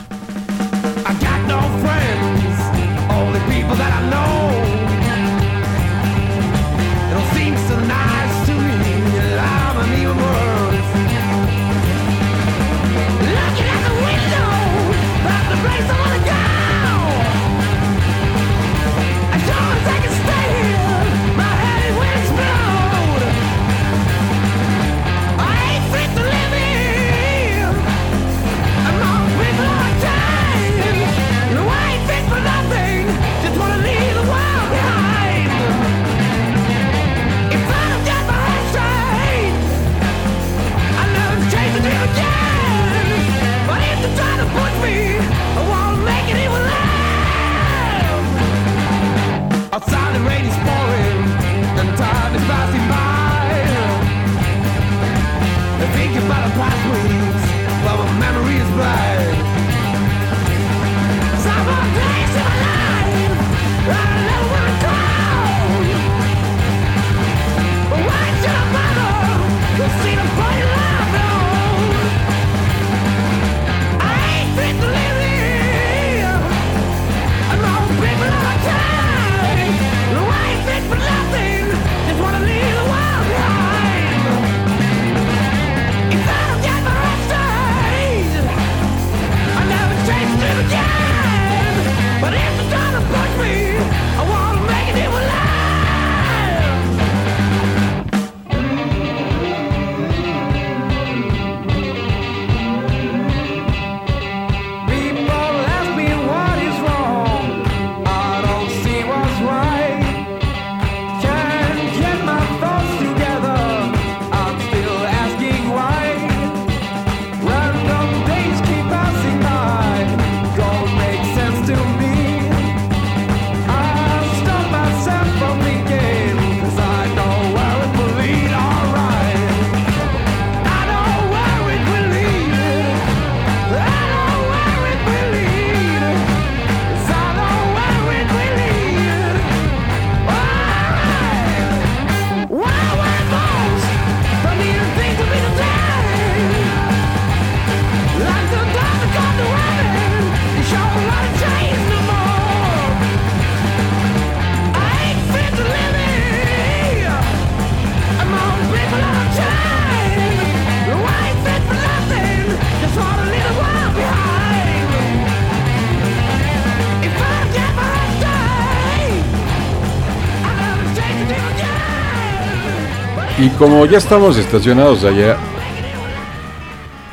Como 173.57 173.85
ya 173.87 173.97
estamos 173.97 174.37
estacionados 174.37 175.03
allá, 175.03 175.35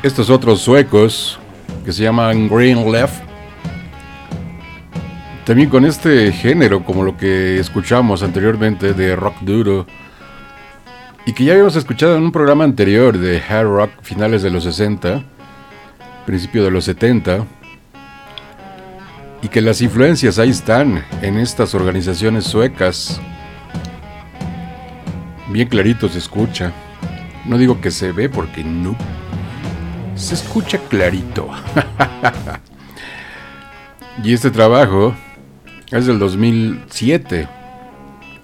estos 0.03 0.29
otros 0.29 0.61
suecos 0.61 1.39
que 1.83 1.91
se 1.91 2.03
llaman 2.03 2.47
Green 2.47 2.91
Left, 2.91 3.23
también 5.43 5.69
con 5.69 5.85
este 5.85 6.31
género, 6.31 6.83
como 6.83 7.03
lo 7.03 7.17
que 7.17 7.59
escuchamos 7.59 8.21
anteriormente 8.21 8.93
de 8.93 9.15
rock 9.15 9.37
duro, 9.41 9.87
y 11.25 11.33
que 11.33 11.45
ya 11.45 11.53
habíamos 11.53 11.75
escuchado 11.75 12.15
en 12.15 12.23
un 12.23 12.31
programa 12.31 12.63
anterior 12.63 13.17
de 13.17 13.41
hard 13.41 13.67
rock 13.67 13.91
finales 14.03 14.43
de 14.43 14.51
los 14.51 14.65
60, 14.65 15.23
principio 16.27 16.63
de 16.63 16.71
los 16.71 16.85
70, 16.85 17.45
y 19.41 19.47
que 19.47 19.61
las 19.61 19.81
influencias 19.81 20.37
ahí 20.37 20.51
están 20.51 21.03
en 21.23 21.37
estas 21.37 21.73
organizaciones 21.73 22.43
suecas 22.45 23.19
Bien 25.49 25.67
clarito 25.67 26.09
se 26.09 26.17
escucha. 26.17 26.71
No 27.45 27.57
digo 27.57 27.79
que 27.79 27.91
se 27.91 28.11
ve 28.11 28.29
porque 28.29 28.63
no. 28.63 28.95
Se 30.15 30.33
escucha 30.33 30.79
clarito. 30.89 31.49
y 34.23 34.33
este 34.33 34.49
trabajo 34.49 35.13
es 35.91 36.07
del 36.07 36.17
2007. 36.17 37.47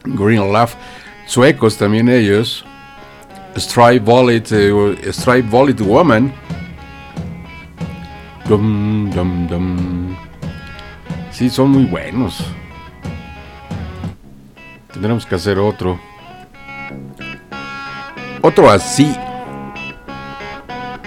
Green 0.04 0.54
Love. 0.54 0.76
Suecos 1.26 1.78
también 1.78 2.10
ellos. 2.10 2.66
Stripe 3.58 4.06
Wallet, 4.06 4.44
eh, 4.52 5.12
Stripe 5.12 5.50
Wallet 5.50 5.82
Woman. 5.82 6.32
Dum, 8.48 9.10
dum, 9.12 9.48
dum. 9.48 10.16
Sí, 11.32 11.50
son 11.50 11.72
muy 11.72 11.86
buenos. 11.86 12.44
Tendremos 14.94 15.26
que 15.26 15.36
hacer 15.36 15.58
otro. 15.58 16.00
Otro 18.44 18.72
así. 18.72 19.16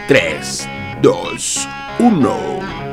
3, 0.07 0.69
2, 1.03 1.69
1. 1.99 2.84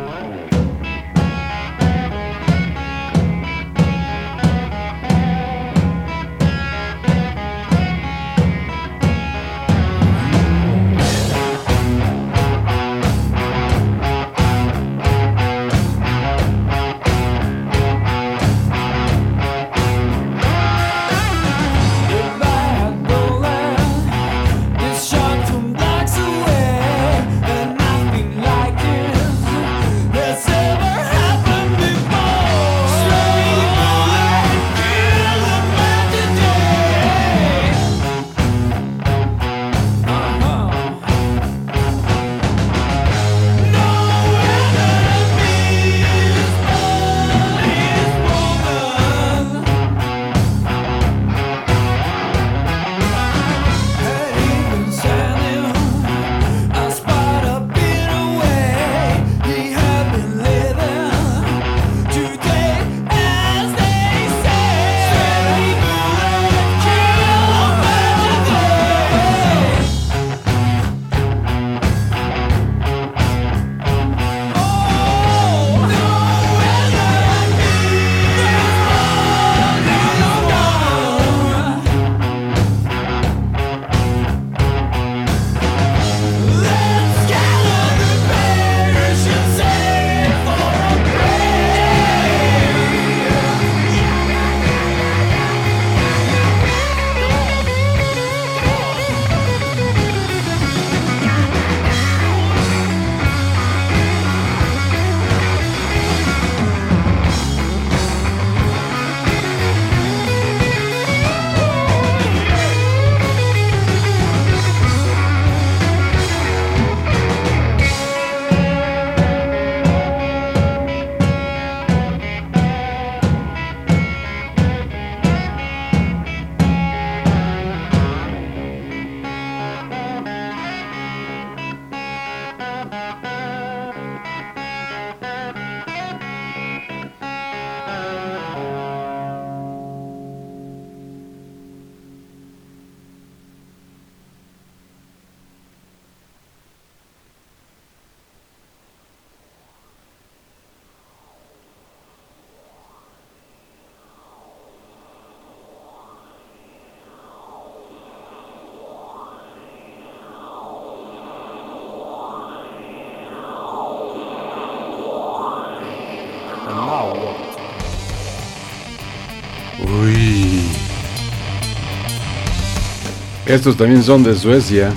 Estos 173.51 173.75
también 173.75 174.01
son 174.01 174.23
de 174.23 174.33
Suecia. 174.33 174.93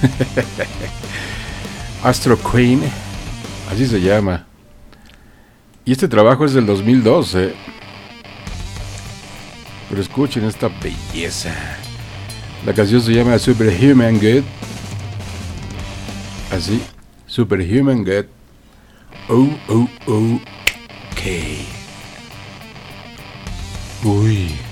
Astro 2.02 2.38
Queen, 2.50 2.80
así 3.70 3.86
se 3.86 4.00
llama. 4.00 4.46
Y 5.84 5.92
este 5.92 6.08
trabajo 6.08 6.46
es 6.46 6.54
del 6.54 6.64
2012. 6.64 7.52
Pero 9.90 10.00
escuchen 10.00 10.46
esta 10.46 10.70
belleza. 10.82 11.54
La 12.64 12.72
canción 12.72 13.02
se 13.02 13.12
llama 13.12 13.38
Superhuman 13.38 14.14
Good. 14.14 14.44
Así, 16.50 16.80
Superhuman 17.26 18.02
Good. 18.02 18.24
Oh, 19.28 19.50
oh, 19.68 19.86
oh. 20.06 20.40
Ok. 21.12 21.22
Uy. 24.04 24.67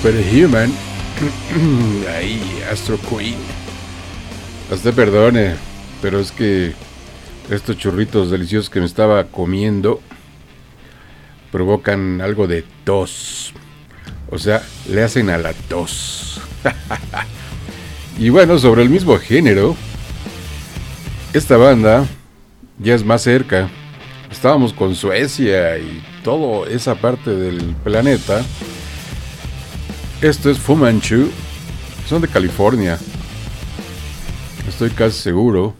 Superhuman. 0.00 0.72
Ahí, 2.08 2.40
Astro 2.72 2.98
Queen. 2.98 3.36
Hasta 4.72 4.92
perdone, 4.92 5.56
pero 6.00 6.18
es 6.20 6.32
que 6.32 6.72
estos 7.50 7.76
churritos 7.76 8.30
deliciosos 8.30 8.70
que 8.70 8.80
me 8.80 8.86
estaba 8.86 9.24
comiendo 9.24 10.00
provocan 11.52 12.22
algo 12.22 12.46
de 12.46 12.64
tos. 12.84 13.52
O 14.30 14.38
sea, 14.38 14.62
le 14.88 15.02
hacen 15.02 15.28
a 15.28 15.36
la 15.36 15.52
tos. 15.52 16.40
y 18.18 18.30
bueno, 18.30 18.58
sobre 18.58 18.82
el 18.82 18.88
mismo 18.88 19.18
género, 19.18 19.76
esta 21.34 21.58
banda 21.58 22.06
ya 22.78 22.94
es 22.94 23.04
más 23.04 23.20
cerca. 23.20 23.68
Estábamos 24.30 24.72
con 24.72 24.94
Suecia 24.94 25.76
y 25.76 26.02
toda 26.24 26.70
esa 26.70 26.94
parte 26.94 27.34
del 27.34 27.74
planeta. 27.84 28.42
Esto 30.22 30.50
es 30.50 30.58
Fu 30.58 30.76
Manchu. 30.76 31.30
Son 32.06 32.20
de 32.20 32.28
California. 32.28 32.98
Estoy 34.68 34.90
casi 34.90 35.18
seguro. 35.18 35.74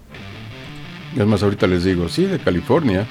Es 1.15 1.27
más, 1.27 1.43
ahorita 1.43 1.67
les 1.67 1.85
digo, 1.85 2.09
sí, 2.09 2.25
de 2.25 2.39
California. 2.39 3.07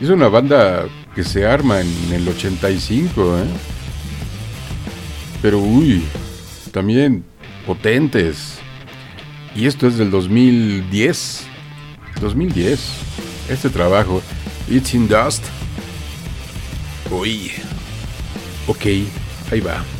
Es 0.00 0.08
una 0.08 0.28
banda 0.28 0.86
que 1.16 1.24
se 1.24 1.44
arma 1.46 1.80
en 1.80 2.12
el 2.12 2.28
85, 2.28 3.38
¿eh? 3.38 3.44
Pero 5.42 5.58
uy, 5.58 6.04
también 6.70 7.24
potentes. 7.66 8.60
Y 9.56 9.66
esto 9.66 9.88
es 9.88 9.98
del 9.98 10.12
2010. 10.12 11.44
2010. 12.20 12.80
Este 13.48 13.68
trabajo, 13.68 14.22
It's 14.70 14.94
in 14.94 15.08
Dust. 15.08 15.42
Uy. 17.10 17.50
Ok, 18.68 18.84
ahí 19.50 19.60
va. 19.60 19.97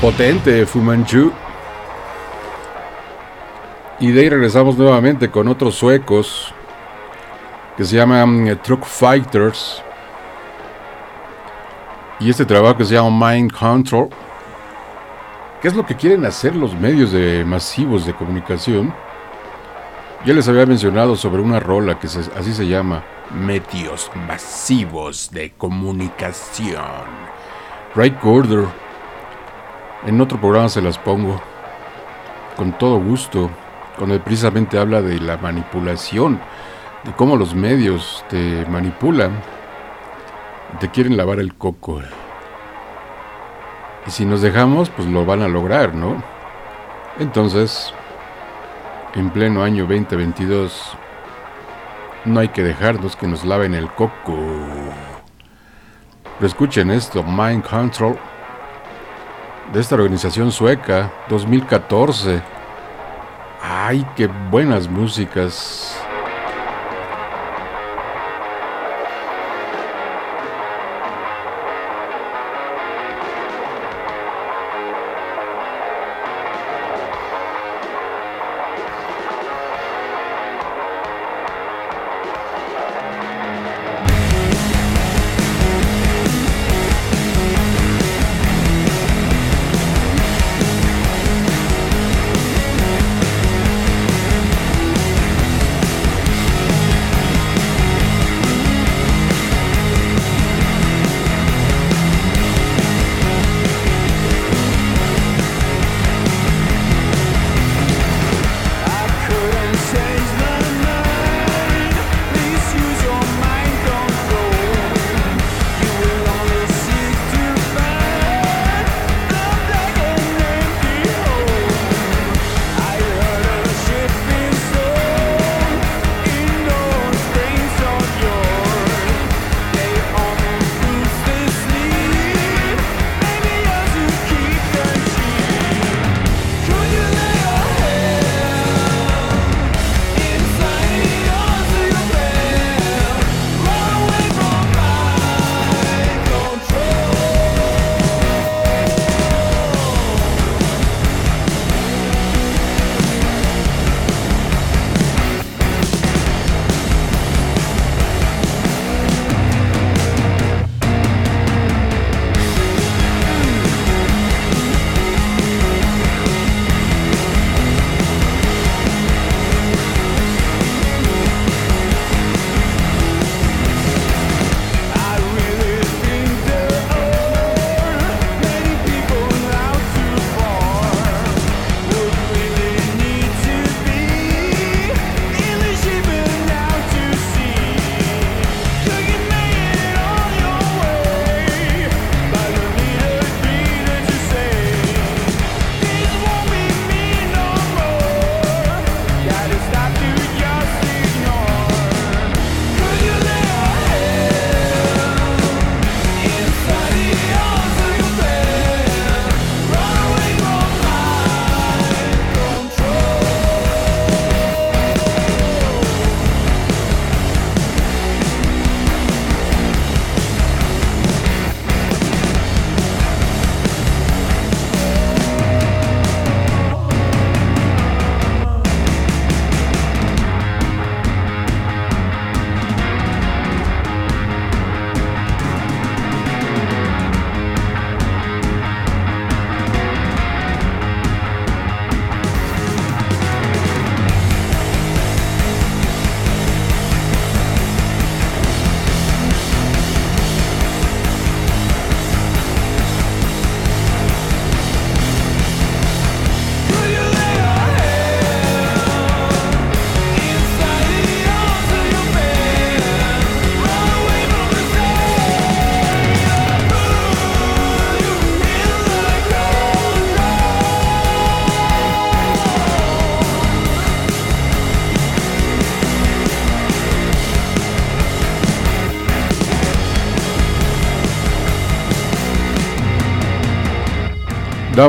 Potente 0.00 0.66
Fumanchu. 0.66 1.32
Y 3.98 4.10
de 4.12 4.20
ahí 4.20 4.28
regresamos 4.28 4.76
nuevamente 4.76 5.30
con 5.30 5.48
otros 5.48 5.76
suecos 5.76 6.52
que 7.76 7.84
se 7.84 7.96
llaman 7.96 8.46
eh, 8.46 8.56
Truck 8.56 8.84
Fighters. 8.84 9.82
Y 12.20 12.28
este 12.28 12.44
trabajo 12.44 12.76
que 12.76 12.84
se 12.84 12.94
llama 12.94 13.32
Mind 13.32 13.52
Control. 13.52 14.08
¿Qué 15.62 15.68
es 15.68 15.74
lo 15.74 15.86
que 15.86 15.96
quieren 15.96 16.26
hacer 16.26 16.54
los 16.54 16.74
medios 16.74 17.12
de 17.12 17.42
masivos 17.44 18.04
de 18.04 18.12
comunicación? 18.12 18.92
Ya 20.26 20.34
les 20.34 20.46
había 20.46 20.66
mencionado 20.66 21.16
sobre 21.16 21.40
una 21.40 21.58
rola 21.58 21.98
que 21.98 22.06
así 22.06 22.52
se 22.52 22.66
llama 22.66 23.02
Medios 23.30 24.10
masivos 24.28 25.30
de 25.30 25.52
comunicación. 25.52 27.34
Right 27.96 28.16
Order. 28.24 28.64
En 30.04 30.20
otro 30.20 30.40
programa 30.40 30.68
se 30.68 30.82
las 30.82 30.98
pongo. 30.98 31.40
Con 32.56 32.72
todo 32.72 32.98
gusto. 32.98 33.50
Cuando 33.96 34.20
precisamente 34.20 34.78
habla 34.78 35.00
de 35.00 35.20
la 35.20 35.36
manipulación. 35.36 36.40
De 37.04 37.12
cómo 37.12 37.36
los 37.36 37.54
medios 37.54 38.24
te 38.28 38.66
manipulan. 38.68 39.40
Te 40.80 40.90
quieren 40.90 41.16
lavar 41.16 41.38
el 41.38 41.54
coco. 41.54 42.02
Y 44.06 44.10
si 44.10 44.24
nos 44.24 44.42
dejamos, 44.42 44.90
pues 44.90 45.06
lo 45.06 45.24
van 45.24 45.42
a 45.42 45.48
lograr, 45.48 45.94
¿no? 45.94 46.20
Entonces, 47.20 47.94
en 49.14 49.30
pleno 49.30 49.62
año 49.62 49.86
2022, 49.86 50.96
no 52.24 52.40
hay 52.40 52.48
que 52.48 52.64
dejarnos 52.64 53.14
que 53.14 53.28
nos 53.28 53.44
laven 53.44 53.72
el 53.72 53.88
coco. 53.92 54.36
Escuchen 56.44 56.90
esto, 56.90 57.22
Mind 57.22 57.64
Control, 57.64 58.18
de 59.72 59.80
esta 59.80 59.94
organización 59.94 60.52
sueca, 60.52 61.10
2014. 61.30 62.42
¡Ay, 63.62 64.06
qué 64.14 64.26
buenas 64.26 64.86
músicas! 64.86 65.98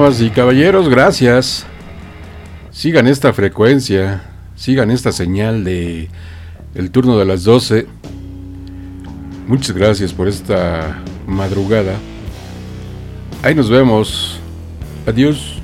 Y 0.06 0.30
caballeros, 0.30 0.88
gracias. 0.88 1.66
Sigan 2.70 3.08
esta 3.08 3.34
frecuencia, 3.34 4.22
sigan 4.56 4.92
esta 4.92 5.12
señal 5.12 5.64
de 5.64 6.10
el 6.76 6.92
turno 6.92 7.18
de 7.18 7.26
las 7.26 7.44
12. 7.44 7.88
Muchas 9.48 9.76
gracias 9.76 10.14
por 10.14 10.28
esta 10.28 11.02
madrugada. 11.26 11.96
Ahí 13.42 13.56
nos 13.56 13.68
vemos. 13.68 14.40
Adiós. 15.08 15.55